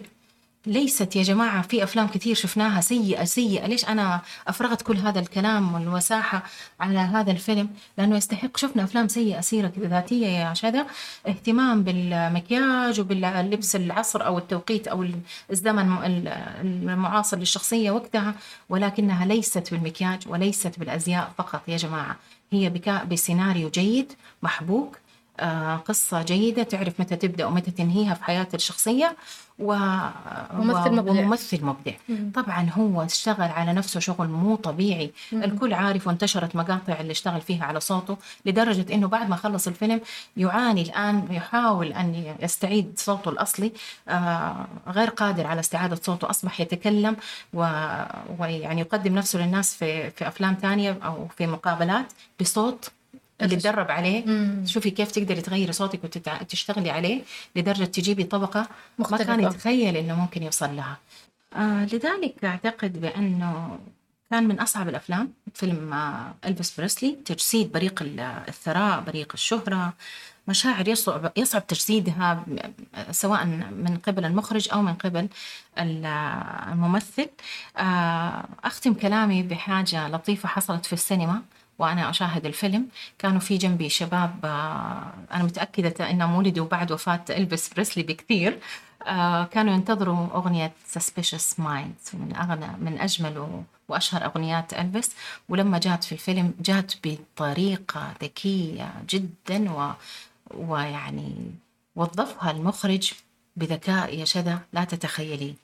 [0.65, 3.67] ليست يا جماعة في أفلام كثير شفناها سيئة سيئة.
[3.67, 6.43] ليش أنا أفرغت كل هذا الكلام والوساحة
[6.79, 8.57] على هذا الفيلم؟ لأنه يستحق.
[8.57, 10.85] شفنا أفلام سيئة سيرة ذاتية يا شذا.
[11.27, 15.05] اهتمام بالمكياج وباللبس العصر أو التوقيت أو
[15.51, 15.97] الزمن
[16.61, 18.35] المعاصر للشخصية وقتها.
[18.69, 22.15] ولكنها ليست بالمكياج وليست بالأزياء فقط يا جماعة.
[22.51, 22.69] هي
[23.09, 24.97] بسيناريو جيد محبوك
[25.85, 29.15] قصة جيدة تعرف متى تبدأ ومتى تنهيها في حياة الشخصية
[29.59, 29.75] و...
[30.53, 30.91] ممثل.
[30.91, 31.11] مبدع.
[31.11, 31.91] وممثل مبدع
[32.33, 37.65] طبعا هو اشتغل على نفسه شغل مو طبيعي الكل عارف وانتشرت مقاطع اللي اشتغل فيها
[37.65, 40.01] على صوته لدرجة إنه بعد ما خلص الفيلم
[40.37, 43.71] يعاني الآن يحاول أن يستعيد صوته الأصلي
[44.07, 47.15] آه غير قادر على استعادة صوته أصبح يتكلم
[47.53, 47.59] و...
[48.39, 52.91] ويعني يقدم نفسه للناس في في أفلام ثانية أو في مقابلات بصوت
[53.45, 53.55] اللي.
[53.55, 54.65] تدرب عليه مم.
[54.65, 57.21] شوفي كيف تقدري تغيري صوتك وتشتغلي عليه
[57.55, 58.59] لدرجة تجيبي طبقة
[58.99, 59.41] ما كان مختلفة.
[59.55, 60.97] يتخيل إنه ممكن يوصل لها
[61.55, 63.79] آه لذلك أعتقد بأنه
[64.31, 69.93] كان من أصعب الأفلام فيلم آه إلفيس بريسلي تجسيد بريق ال- الثراء بريق الشهرة
[70.47, 72.57] مشاعر يصعب يصعب تجسيدها م-
[73.11, 75.27] سواء من قبل المخرج أو من قبل
[75.79, 76.05] ال-
[76.71, 77.29] الممثل
[77.77, 81.41] آه أختم كلامي بحاجة لطيفة حصلت في السينما
[81.79, 82.87] وأنا أشاهد الفيلم.
[83.19, 88.59] كانوا في جنبي شباب آه أنا متأكدة انهم ولدوا بعد وفاة الفيس بريسلي بكثير.
[89.07, 95.15] آه كانوا ينتظروا أغنية Suspicious Minds من أغنى من أجمل وأشهر أغنيات ألفيس
[95.49, 99.91] ولما جات في الفيلم جات بطريقة ذكية جدا و...
[100.57, 101.51] ويعني
[101.95, 103.13] وظفها المخرج
[103.55, 105.55] بذكاء يا شذا لا تتخيلي.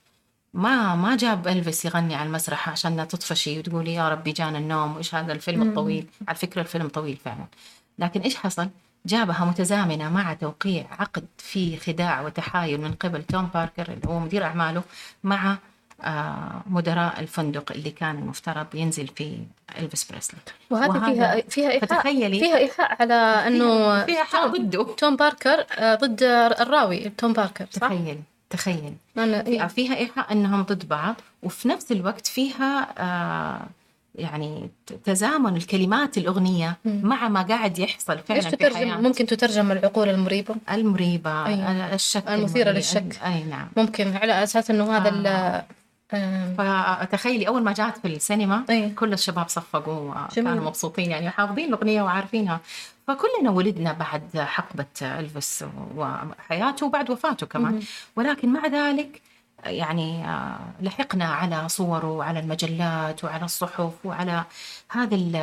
[0.53, 5.15] ما ما جاب ألفيس يغني على المسرح عشان تطفشي وتقولي يا ربي جانا النوم وإيش
[5.15, 6.07] هذا الفيلم الطويل.
[6.27, 7.45] على فكرة الفيلم طويل فعلا.
[7.99, 8.69] لكن إيش حصل؟
[9.05, 14.43] جابها متزامنة مع توقيع عقد فيه خداع وتحايل من قبل توم باركر اللي هو مدير
[14.43, 14.83] أعماله
[15.23, 15.57] مع
[16.03, 19.37] آه، مدراء الفندق اللي كان المفترض ينزل فيه
[19.79, 20.39] إلفيس بريسلي.
[20.69, 24.83] وهذا وهذا- فيها فيها إيحاء فتخيلي فيها إيحاء على إنه فيها حق ضده.
[24.83, 26.23] توم باركر آه، ضد
[26.61, 29.67] الراوي توم باركر صح؟ تخيل تخيل إيه.
[29.67, 33.67] فيها إيحاء أنهم ضد بعض وفي نفس الوقت فيها آه
[34.15, 34.69] يعني
[35.03, 40.55] تزامن الكلمات الأغنية مع ما قاعد يحصل فعلا في تترجم الحياة ممكن تترجم العقول المريبة
[40.71, 41.95] المريبة أي.
[41.95, 42.71] الشك المثيرة.
[42.71, 43.19] للشك.
[43.25, 45.65] أي نعم ممكن على أساس إنه هذا آه.
[46.13, 48.89] آه، فتخيلي أول ما جات في السينما أي.
[48.89, 50.49] كل الشباب صفقوا جميل.
[50.49, 52.59] كانوا مبسوطين يعني حافظين الأغنية وعارفينها
[53.09, 57.81] فكلنا ولدنا بعد حقبة ألفيس وحياته وبعد وفاته كمان
[58.15, 59.21] ولكن مع ذلك
[59.65, 64.43] يعني آه، لحقنا على صوره وعلى المجلات وعلى الصحف وعلى
[64.91, 65.35] هذا ال-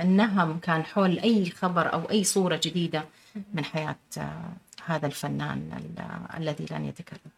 [0.00, 3.04] النهم كان حول أي خبر أو أي صورة جديدة
[3.54, 4.32] من حياة آه،
[4.86, 7.30] هذا الفنان ال- الذي لن يتكلم?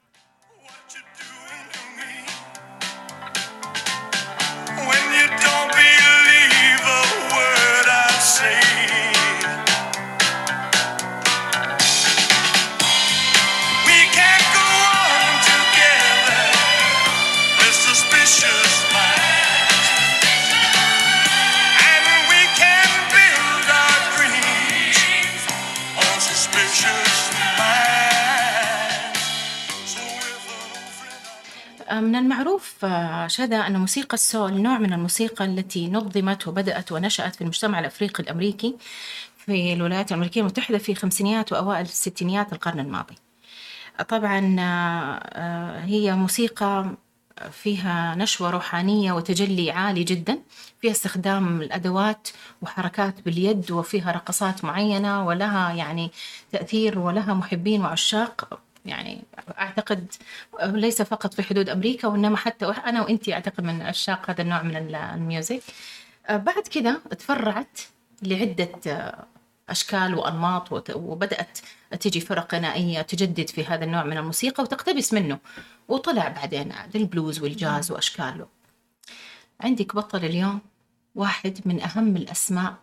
[4.88, 7.02] When you don't believe a
[7.34, 8.93] word I say.
[32.00, 37.42] من المعروف آه، شذا أن موسيقى السول نوع من الموسيقى التي نظمت وبدأت ونشأت في
[37.42, 38.76] المجتمع الأفريقي الأمريكي
[39.38, 43.14] في الولايات الأمريكية المتحدة في خمسينيات وأوائل الستينيات القرن الماضي.
[44.09, 46.94] طبعا آه، آه، هي موسيقى
[47.52, 50.38] فيها نشوة روحانية وتجلي عالي جدا
[50.80, 52.28] فيها استخدام الأدوات
[52.62, 56.11] وحركات باليد وفيها رقصات معينة ولها يعني
[56.52, 59.22] تأثير ولها محبين وعشاق يعني
[59.58, 60.12] أعتقد
[60.62, 64.76] ليس فقط في حدود أمريكا وإنما حتى أنا وإنتي أعتقد من عشاق هذا النوع من
[64.76, 65.62] ال- ال music.
[66.26, 67.80] آه، بعد كده تفرعت
[68.22, 69.24] لعدة آه،
[69.68, 71.58] أشكال وأنماط وت- وبدأت
[72.00, 75.38] تجي فرق غنائية تجدد في هذا النوع من الموسيقى وتقتبس منه.
[75.88, 78.46] وطلع بعدين للبلوز والجاز وأشكاله.
[79.60, 80.60] عندك بطل اليوم
[81.14, 82.74] واحد من أهم الأسماء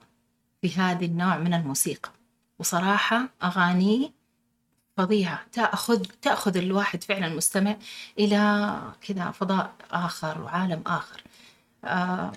[0.61, 2.09] في هذا النوع من الموسيقى.
[2.59, 4.20] وصراحة أغانيه
[4.97, 7.75] فظيعة تأخذ تأخذ الواحد فعلا المستمع
[8.19, 8.71] إلى
[9.07, 11.23] كذا فضاء آخر وعالم آخر.
[11.85, 12.31] آه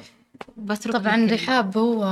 [0.57, 2.05] بترك طبعا رحاب هو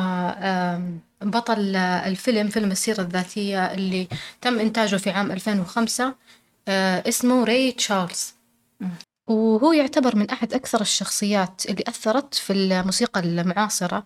[1.22, 4.08] بطل الفيلم فيلم السيرة الذاتية اللي
[4.40, 6.14] تم إنتاجه في عام 2005
[6.68, 8.34] آه، اسمه ري تشارلز.
[9.26, 14.04] وهو يعتبر من أحد أكثر الشخصيات اللي أثرت في الموسيقى المعاصرة.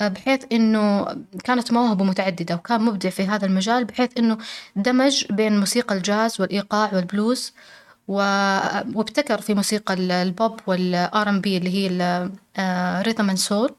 [0.00, 1.06] بحيث أنه
[1.44, 4.38] كانت مواهبه متعددة وكان مبدع في هذا المجال بحيث أنه
[4.76, 7.52] دمج بين موسيقى الجاز والإيقاع والبلوز
[8.08, 8.14] و-
[8.94, 11.86] وابتكر في موسيقى ال- البوب وال R&B اللي هي
[12.58, 13.74] ال rhythm and soul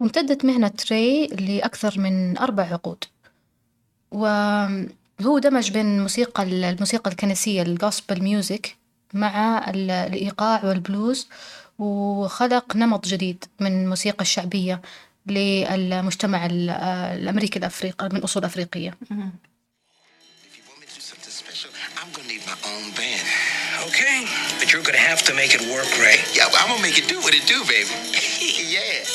[0.00, 3.04] وامتدت مهنة ري لأكثر من أربع عقود.
[4.12, 8.76] وهو دمج بين موسيقى الموسيقى الكنسية ال gospel music
[9.14, 11.28] مع ال- الإيقاع والبلوز
[11.78, 14.80] وخلق نمط جديد من الموسيقى الشعبية.
[15.30, 16.70] للمجتمع ال-
[17.20, 18.90] الأمريكي الأفريقي من أصول أفريقية.
[18.90, 23.26] If you want me to do something special, I'm gonna need my own band.
[23.88, 24.16] Okay,
[24.60, 26.18] but you're gonna have to make it work, Ray.
[26.38, 27.94] Yeah, I'm gonna make it do what it do, baby.
[28.76, 29.08] yeah.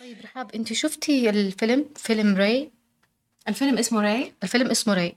[0.00, 2.70] طيب رحاب أنت شفتي الفيلم فيلم ري
[3.48, 5.14] الفيلم اسمه راي؟ الفيلم اسمه ري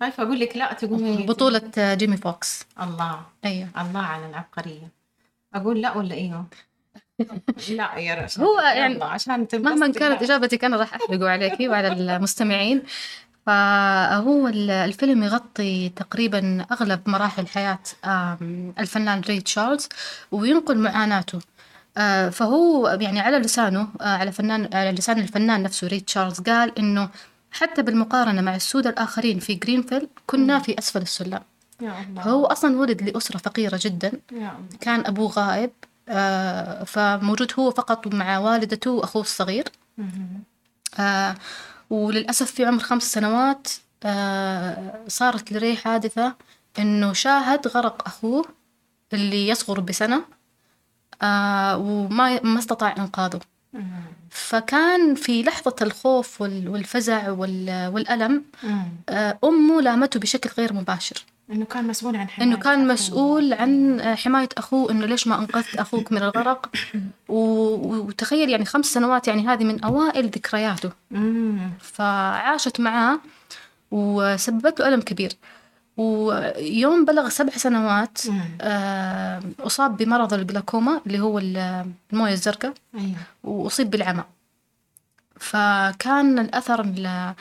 [0.00, 2.64] خايفة أقول لك لا تقومي بطولة جيمي فوكس.
[2.80, 3.22] الله.
[3.44, 3.68] أيوه.
[3.78, 4.88] الله على العبقرية.
[5.54, 6.46] أقول لا ولا إيوه؟
[7.70, 10.24] لا يا رشا هو يعني عشان مهما كانت لا.
[10.24, 12.82] إجابتك أنا راح أحرقه عليكي وعلى المستمعين.
[13.46, 19.88] فهو ال- الفيلم يغطي تقريبا أغلب مراحل حياة آم، الفنان ري تشارلز
[20.32, 21.38] وينقل معاناته.
[21.96, 26.78] آه، فهو يعني على لسانه آه، على فنان على لسان الفنان نفسه ري تشارلز قال
[26.78, 27.08] إنه
[27.52, 31.40] حتى بالمقارنة مع السود الآخرين في جرينفيلد كنا في أسفل السلم.
[31.80, 32.22] يا الله.
[32.22, 34.12] فهو أصلا ولد لأسرة فقيرة جدا.
[34.80, 35.70] كان أبوه غائب.
[36.08, 39.64] آه، فموجود هو فقط مع والدته وأخوه الصغير.
[40.98, 41.34] آه،
[41.90, 43.68] وللأسف في عمر خمس سنوات
[44.04, 46.34] آه، صارت لري حادثة
[46.78, 48.44] إنه شاهد غرق أخوه
[49.12, 50.24] اللي يصغر بسنة
[51.22, 53.40] آه، وما ما استطاع إنقاذه.
[54.30, 58.44] فكان في لحظة الخوف وال- والفزع وال- والألم
[59.44, 61.24] أمه لامته بشكل غير مباشر.
[61.50, 62.92] إنه كان مسؤول عن حماية إنه كان أخوه.
[62.92, 66.70] مسؤول عن حماية أخوه إنه ليش ما أنقذت أخوك من الغرق
[67.28, 70.90] و- وتخيل يعني خمس سنوات يعني هذه من أوائل ذكرياته.
[71.80, 73.18] فعاشت معاه
[73.90, 75.32] وسببت له ألم كبير
[75.96, 78.18] ويوم بلغ سبع سنوات.
[78.60, 84.24] آه، أصاب بمرض الجلاكوما اللي هو ال- الموية الزرقاء أيوه وأصيب بالعمى
[85.40, 87.34] فكان الأثر ال-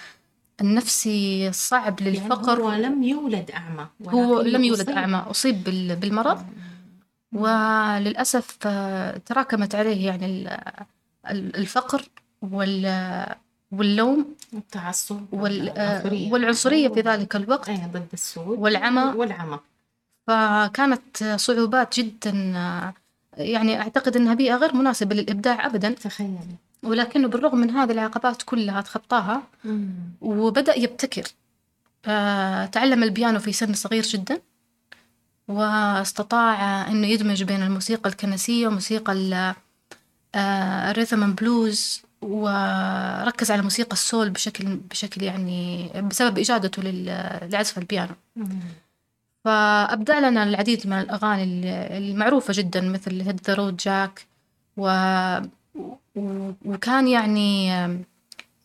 [0.63, 2.61] النفسي الصعب يعني للفقر.
[2.61, 6.43] هو لم يولد أعمى هو لم يولد أصيب- أعمى أصيب بال- بالمرض.
[7.33, 10.47] وللأسف آه، تراكمت عليه يعني ال-
[11.29, 12.05] ال- الفقر
[12.41, 13.35] وال-
[13.71, 16.31] واللوم التعصب وال- آه، والعنصرية.
[16.31, 17.69] والعنصرية في ذلك الوقت.
[17.69, 18.59] أي ضد السود.
[18.59, 19.01] والعمى.
[19.15, 19.59] والعمى.
[20.27, 22.93] فكانت صعوبات جدا آه،
[23.37, 25.89] يعني أعتقد أنها بيئة غير مناسبة للإبداع أبدا.
[25.89, 26.37] تخيلي.
[26.83, 29.41] ولكنه بالرغم من هذه العقبات كلها تخطاها
[30.21, 31.23] وبدأ يبتكر.
[32.05, 34.41] آه، تعلم البيانو في سن صغير جدا
[35.47, 39.13] واستطاع أنه يدمج بين الموسيقى الكنسية وموسيقى
[40.35, 46.81] آه، الريثم بلوز وركز على موسيقى السول بشكل بشكل يعني بسبب إجادته
[47.51, 48.13] لعزف البيانو.
[49.45, 51.65] فأبدع لنا العديد من الأغاني ال-
[52.03, 54.25] المعروفة جدا مثل هيد ذا رود جاك
[54.77, 54.87] و...
[56.65, 57.71] وكان يعني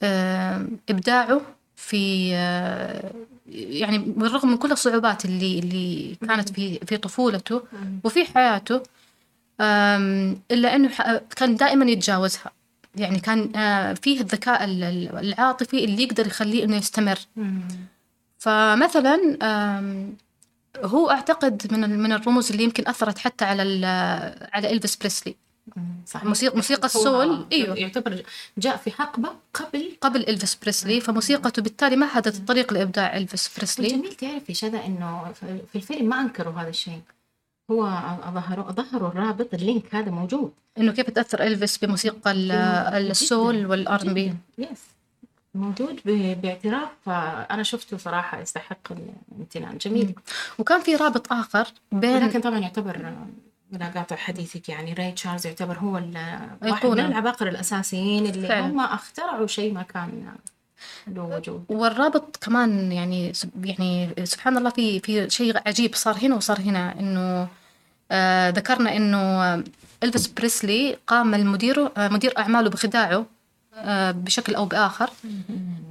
[0.02, 1.40] آم، إبداعه
[1.76, 3.10] في آه،
[3.52, 7.62] يعني بالرغم من كل الصعوبات اللي اللي كانت في في طفولته
[8.04, 8.82] وفي حياته
[10.50, 12.50] إلا إنه ح- كان دائما يتجاوزها.
[12.96, 17.18] يعني كان آه، فيه الذكاء ال- ال- العاطفي اللي يقدر يخليه إنه يستمر.
[18.38, 19.16] فمثلا
[20.84, 23.86] هو أعتقد من من الرموز اللي يمكن أثرت حتى على
[24.52, 25.34] على إلفيس بريسلي.
[26.06, 26.24] صح.
[26.24, 27.76] موسيقى- موسيقى ال soul، أيوه.
[27.78, 28.22] يعتبر
[28.58, 33.86] جاء في حقبة قبل قبل إلفيس بريسلي فموسيقته بالتالي مهدت الطريق لإبداع إلفيس بريسلي.
[33.86, 37.00] الجميل تعرفي شذا إنه في- في الفيلم ما أنكروا هذا الشيء.
[37.70, 37.82] هو
[38.34, 40.52] ظهروا ظهروا الرابط ال link هذا موجود.
[40.78, 42.52] إنه كيف تأثر إلفيس بموسيقى ال-
[43.10, 44.34] ال soul وال R&B.
[44.58, 44.68] yes
[45.54, 46.00] موجود
[46.42, 46.88] باعتراف
[47.50, 49.78] أنا شفته صراحة يستحق الامتنان.
[49.78, 50.14] جميل.
[50.58, 53.12] وكان في رابط آخر بين لكن طبعا يعتبر
[53.72, 55.92] ولا قاطع حديثك يعني راي تشارلز يعتبر هو
[56.62, 57.00] واحد من.
[57.00, 58.66] العباقرة الأساسيين اللي فعلا.
[58.66, 60.32] هم اخترعوا شيء ما كان
[61.06, 63.32] له وجود والرابط كمان يعني
[63.64, 67.48] يعني سبحان الله في في شيء عجيب صار هنا وصار هنا إنه
[68.10, 69.64] آه ذكرنا إنه آه،
[70.02, 73.26] إلفيس بريسلي قام المدير آه مدير أعماله بخداعه
[73.74, 75.10] آه بشكل أو بآخر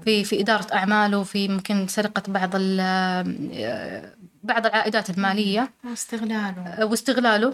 [0.06, 4.14] في في إدارة أعماله في ممكن سرقة بعض آه،
[4.48, 6.62] بعض العائدات المالية واستغلاله.
[6.68, 7.54] آه، واستغلاله.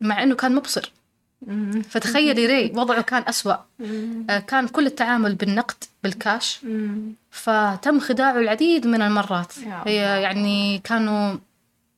[0.00, 0.92] مع إنه كان مبصر.
[1.88, 3.56] فتخيلي ري وضعه كان أسوأ.
[4.30, 6.60] آه، كان كل التعامل بالنقد بالكاش.
[7.30, 9.52] فتم خداعه العديد من المرات.
[9.86, 11.36] يعني كانوا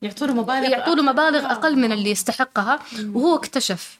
[0.01, 2.79] يعطوا مبالغ يعطوا مبالغ أقل من اللي يستحقها.
[3.13, 3.99] وهو اكتشف.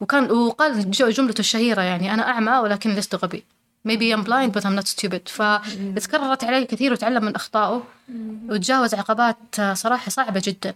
[0.00, 3.44] وكان وقال جملته الشهيرة يعني أنا أعمى ولكن لست غبي.
[3.86, 5.28] Maybe I'm blind but I'm not stupid.
[5.28, 7.82] فتكررت عليه كثير وتعلم من أخطائه.
[8.48, 10.74] وتجاوز عقبات آه، صراحة صعبة جدا.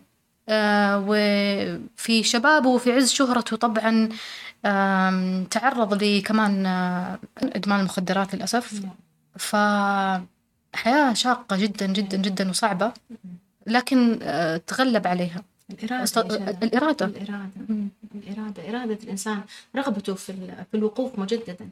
[0.49, 4.09] آه، وفي شبابه وفي عز شهرته طبعا
[5.51, 8.81] تعرض لكمان آه، إدمان المخدرات للأسف.
[9.39, 12.93] فحياة شاقة جدا جدا جدا وصعبة.
[13.67, 14.19] لكن
[14.67, 15.43] تغلب عليها.
[15.71, 16.21] الإرادة.
[16.63, 17.07] الإرادة.
[17.07, 17.51] الإرادة.
[18.15, 19.41] الإرادة إرادة الإنسان.
[19.77, 21.69] رغبته في ال- في الوقوف مجددا.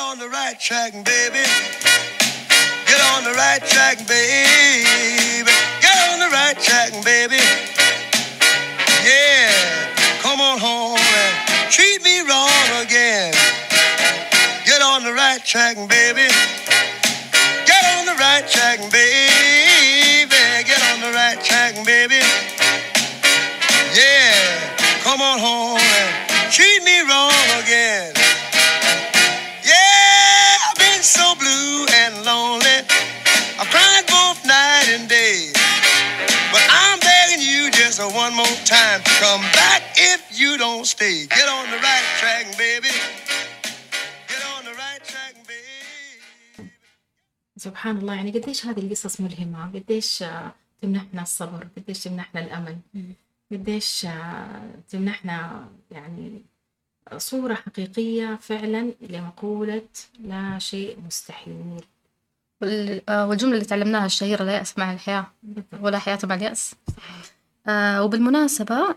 [0.00, 1.44] On the right track, baby.
[2.88, 5.52] Get on the right track, baby.
[5.80, 7.36] Get on the right track, baby.
[9.04, 9.52] Yeah,
[10.22, 13.34] come on home and treat me wrong again.
[14.64, 16.28] Get on the right track, baby.
[17.66, 20.30] Get on the right track, baby.
[20.64, 22.20] Get on the right track, baby.
[23.94, 24.32] Yeah,
[25.04, 25.79] come on home
[38.76, 41.16] time to come back if you don't stay.
[41.38, 42.92] Get on the right track, baby.
[44.30, 46.68] Get on the right track, baby.
[47.56, 50.52] سبحان الله يعني قديش هذه القصص ملهمة؟ قديش آه،
[50.82, 52.76] تمنحنا الصبر؟ قديش تمنحنا الأمل؟
[53.52, 56.42] قديش آه، تمنحنا يعني
[57.16, 59.82] صورة حقيقية فعلا لمقولة
[60.20, 61.84] لا شيء مستحيل.
[62.62, 65.26] وال- آه، والجملة اللي تعلمناها الشهيرة لا يأس مع الحياة
[65.80, 66.74] ولا حياة مع اليأس.
[67.66, 68.96] آه وبالمناسبة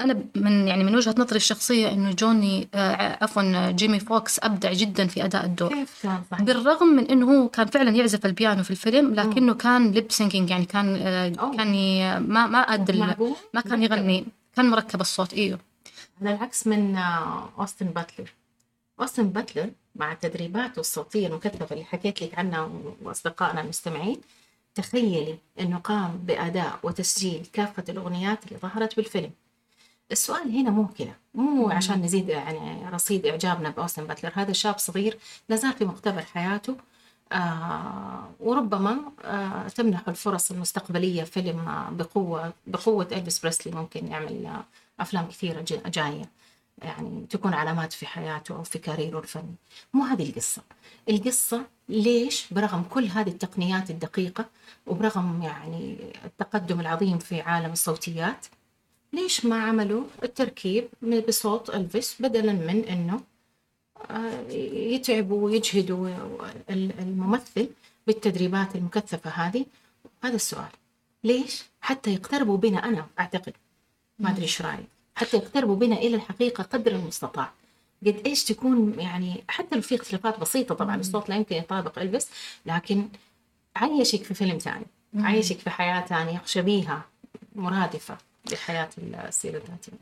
[0.00, 5.06] أنا من يعني من وجهة نظري الشخصية إنه جوني آه عفوا جيمي فوكس أبدع جدا
[5.06, 5.68] في أداء الدور.
[5.74, 6.06] كيف
[6.40, 10.64] بالرغم من إنه هو كان فعلا يعزف البيانو في الفيلم لكنه كان lip syncing يعني
[10.64, 11.56] كان آه،.
[11.56, 14.26] كان ي- ما ما معقول؟ ما كان يغني.
[14.56, 15.58] كان مركب الصوت إيوه.
[16.22, 18.32] على العكس من آه، أوستن باتلر.
[19.00, 22.70] أوستن باتلر مع تدريباته الصوتية المكثفة اللي حكيت لك عنها
[23.02, 24.20] وأصدقائنا المستمعين
[24.74, 29.30] تخيلي أنه قام بأداء وتسجيل كافة الأغنيات اللي ظهرت بالفيلم.
[30.12, 35.18] السؤال هنا مو كذا مو عشان نزيد يعني رصيد إعجابنا بأوستن باتلر هذا شاب صغير
[35.48, 36.76] لازال في مقتبل حياته
[37.32, 44.64] آه وربما آه تمنح الفرص المستقبلية فيلم آه بقوة بقوة إلفيس بريسلي ممكن يعمل آه
[45.00, 46.28] أفلام كثيرة جا- جاية
[46.82, 49.54] يعني تكون علامات في حياته أو في كاريره الفني.
[49.92, 50.62] مو هذه القصة.
[51.08, 54.44] القصة ليش برغم كل هذه التقنيات الدقيقة
[54.86, 58.46] وبرغم يعني التقدم العظيم في عالم الصوتيات
[59.12, 60.88] ليش ما عملوا التركيب
[61.28, 63.20] بصوت ألفيس بدلا من أنه
[64.10, 64.50] آه،
[64.94, 66.08] يتعبوا ويجهدوا
[66.70, 67.68] ال- الممثل
[68.06, 69.66] بالتدريبات المكثفة هذه؟
[70.24, 70.68] هذا السؤال.
[71.24, 73.52] ليش؟ حتى يقتربوا بنا أنا أعتقد.
[74.18, 77.52] ما أدري إيش رأيك؟ حتى يقتربوا بنا إلى الحقيقة قدر المستطاع.
[78.06, 82.28] قد إيش تكون يعني حتى لو في اختلافات بسيطة طبعا الصوت لا يمكن يطابق إلفيس
[82.66, 83.08] لكن
[83.76, 84.86] عيشك في فيلم ثاني
[85.18, 87.04] عيشك في حياة ثانية شبيهة
[87.56, 88.16] مرادفة
[88.52, 88.88] لحياة
[89.28, 89.92] السيرة الذاتية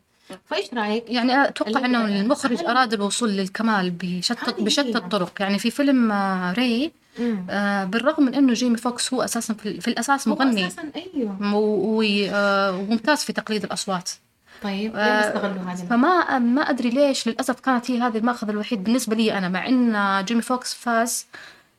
[0.47, 4.81] فإيش رأيك؟ يعني أتوقع إنه المخرج هل- أراد الوصول للكمال بشتى بشتى.
[4.99, 5.33] الطرق.
[5.41, 6.93] يعني في فيلم آه، Ray.
[7.51, 10.67] آه، بالرغم من إنه جيمي فوكس هو أساسا في, في الأساس هو مغني.
[10.67, 11.55] أساسا أيوه.
[11.55, 14.11] و- و- آه، وممتاز في تقليد الأصوات.
[14.63, 18.49] طيب ليه آه، ما استغلوا هذه فما ما أدري ليش للأسف كانت هي هذه المأخذ
[18.49, 21.27] الوحيد بالنسبة لي أنا مع إن جيمي فوكس فاز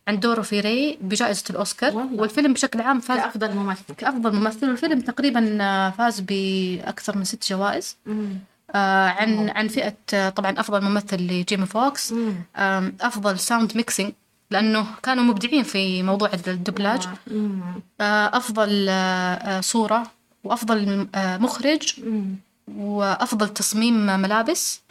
[0.07, 2.21] عن دوره في Ray بجائزة الأوسكار والله.
[2.21, 7.49] والفيلم بشكل عام فاز كأفضل ممثل كأفضل ممثل والفيلم تقريبا آه، فاز بأكثر من ست
[7.49, 8.37] جوائز مم.
[8.75, 12.35] آه، عن عن فئة آه، طبعا أفضل ممثل لجيمي فوكس مم.
[12.55, 14.11] آم، أفضل sound mixing
[14.51, 17.61] لأنه كانوا مبدعين في موضوع الدبلاج مم.
[18.01, 18.93] آه، أفضل آه،
[19.35, 20.03] آه، صورة
[20.43, 22.35] وأفضل آه، مخرج مم.
[22.67, 24.81] وأفضل تصميم ملابس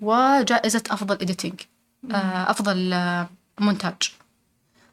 [0.00, 1.60] وجائزة أفضل editing
[2.10, 3.28] أفضل آه،
[3.60, 3.94] مونتاج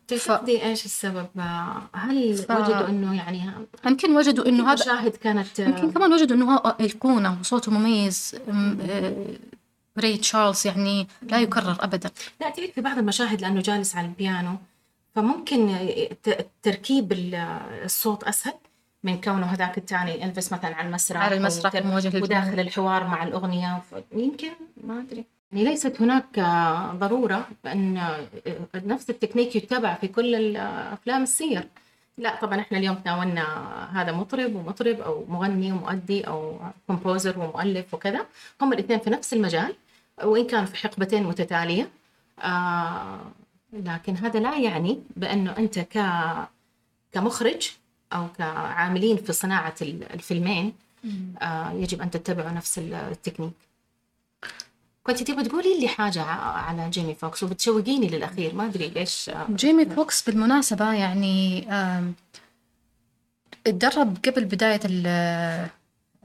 [0.07, 3.51] تعتقدي إيش السبب؟ آه، هل ف- وجدوا إنه يعني
[3.85, 9.25] يمكن وجدوا إنه هذا المشاهد كانت آه، يمكن كمان وجدوا إنه إيقونة وصوته مميز آه،
[9.99, 12.11] ري تشارلز يعني لا يكرر ابدا.
[12.41, 14.55] لا تعرف في بعض المشاهد لأنه جالس على البيانو
[15.15, 15.77] فممكن
[16.63, 17.35] تركيب ال-
[17.85, 18.53] الصوت أسهل؟
[19.03, 21.71] من كونه هذاك الثاني Elvis مثلا على المسرح على المسرح.
[22.23, 23.81] وداخل الحوار مع الأغنية.
[23.91, 24.49] ف- يمكن
[24.83, 25.25] ما أدري.
[25.51, 26.39] يعني ليست هناك
[26.95, 28.19] ضرورة بأن آه،
[28.75, 31.67] نفس التكنيك يتبع في كل الأفلام السير.
[32.17, 33.43] لا طبعا إحنا اليوم تناولنا
[34.01, 38.25] هذا مطرب ومطرب أو مغني ومؤدي أو composer ومؤلف وكذا.
[38.61, 39.75] هم الاثنين في نفس المجال
[40.23, 41.89] وإن كانوا في حقبتين متتالية.
[42.39, 43.19] آه
[43.73, 46.05] لكن هذا لا يعني بأنه أنت ك
[47.11, 47.71] كمخرج
[48.13, 50.73] أو كعاملين في صناعة ال- ال filming
[51.41, 53.51] آه يجب أن تتبعوا نفس التكنيك.
[55.03, 59.29] كنت تبغى تقولي لي حاجة ع- على جيمي فوكس وبتشوقيني للأخير ما أدري ليش.
[59.29, 61.67] آه، جيمي فوكس بالمناسبة يعني
[63.67, 64.79] اتدرب قبل بداية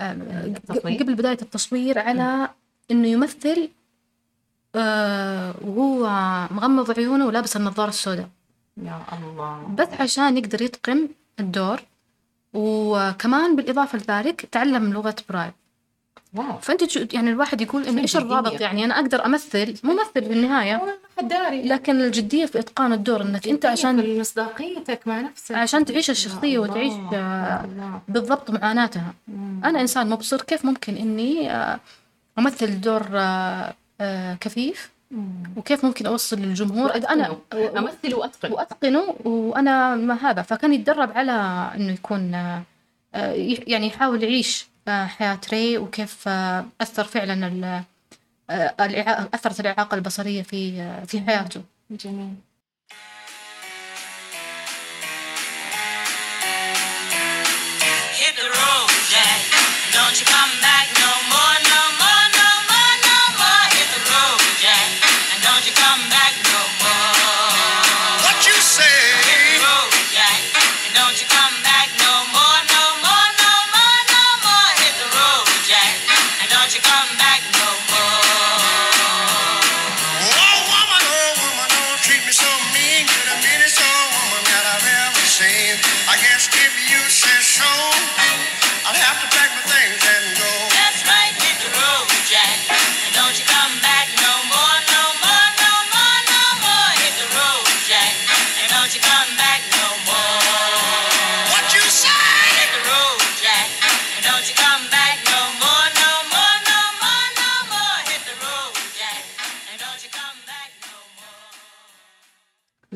[0.00, 1.02] التصوير.
[1.02, 2.48] قبل بداية التصوير على
[2.90, 3.68] إنه يمثل
[4.74, 6.02] آه، وهو
[6.50, 8.28] مغمض عيونه ولابس النظارة السوداء.
[8.82, 9.62] يا الله.
[9.78, 11.08] بس عشان يقدر يتقن
[11.40, 11.80] الدور
[12.54, 15.52] وكمان بالإضافة لذلك تعلم لغة برايل
[16.34, 18.32] واو فأنت تشو- يعني الواحد يقول إنه إيش الجدية.
[18.38, 20.48] الرابط يعني أنا أقدر أمثل ممثل
[21.18, 26.10] حد داري لكن الجدية في إتقان الدور إنك أنت عشان مصداقيتك مع نفسك عشان تعيش
[26.10, 28.00] الشخصية يا وتعيش الله، الله.
[28.08, 29.60] بالضبط معاناتها مم.
[29.64, 31.80] أنا إنسان مبصر كيف ممكن إني آه،
[32.38, 34.90] أمثل دور آه، آه، كفيف.
[35.56, 37.78] وكيف ممكن أوصل للجمهور؟ أنا وأتقنه.
[37.78, 38.52] أمثل وأتقن.
[38.52, 40.42] وأتقنه وأنا ما هذا.
[40.42, 41.32] فكان يتدرب على
[41.74, 42.62] إنه يكون آه،
[43.66, 47.82] يعني يحاول يعيش آه، حياة ري وكيف آه، أثر فعلا ال-
[48.80, 51.62] الإعاقة أثرت الإعاقة البصرية في في حياته.
[51.90, 52.34] جميل.
[58.18, 59.40] Hit the road, Jack.
[59.94, 60.95] Don't you come back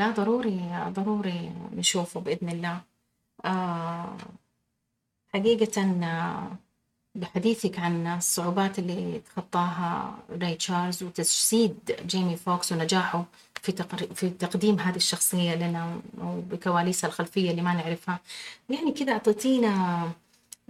[0.01, 2.81] لا ضروري ضروري نشوفه بإذن الله
[3.45, 4.17] آه
[5.35, 5.77] حقيقة
[7.15, 11.77] بحديثك عن الصعوبات اللي تخطاها راي تشارلز وتجسيد
[12.07, 13.25] جيمي فوكس ونجاحه
[13.63, 13.73] في.
[14.15, 18.19] في تقديم هذه الشخصية لنا وبكواليسها الخلفية اللي ما نعرفها
[18.71, 20.03] يعني كذا أعطيتينا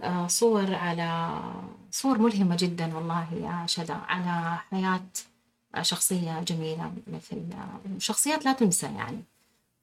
[0.01, 1.39] آه، صور على
[1.91, 5.01] صور ملهمة جدا والله يا شذا على حياة
[5.81, 7.41] شخصية جميلة مثل
[7.97, 9.23] شخصيات لا تنسى يعني.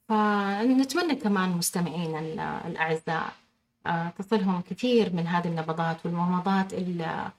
[0.09, 3.33] فنتمنى كمان مستمعينا ال- الأعزاء
[3.87, 7.31] آه، تصلهم كثير من هذه النبضات والمناضات ال-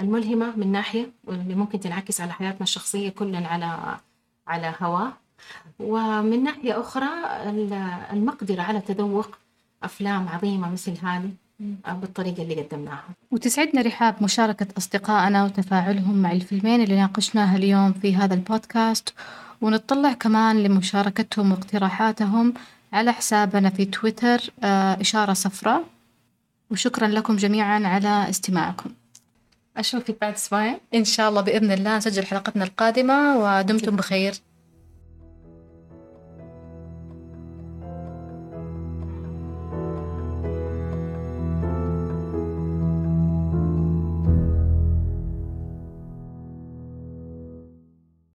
[0.00, 3.98] الملهمة من ناحية واللي ممكن تنعكس على حياتنا الشخصية كل على
[4.46, 5.12] على هواه.
[5.78, 7.08] ومن ناحية أخرى
[7.50, 7.72] ال-
[8.12, 9.38] المقدرة على تذوق
[9.82, 11.30] أفلام عظيمة مثل هذه
[11.88, 13.04] بالطريقة اللي قدمناها.
[13.30, 19.14] وتسعدنا رحاب مشاركة أصدقائنا وتفاعلهم مع الفيلمين اللي ناقشناها اليوم في هذا البودكاست.
[19.60, 22.54] ونتطلع كمان لمشاركتهم واقتراحاتهم
[22.92, 25.84] على حسابنا في تويتر آه، إشارة صفراء.
[26.70, 28.90] وشكرا لكم جميعا على استماعكم.
[29.76, 30.78] أشوفك بعد أسبوعين.
[30.94, 34.34] إن شاء الله بإذن الله نسجل حلقتنا القادمة ودمتم بخير.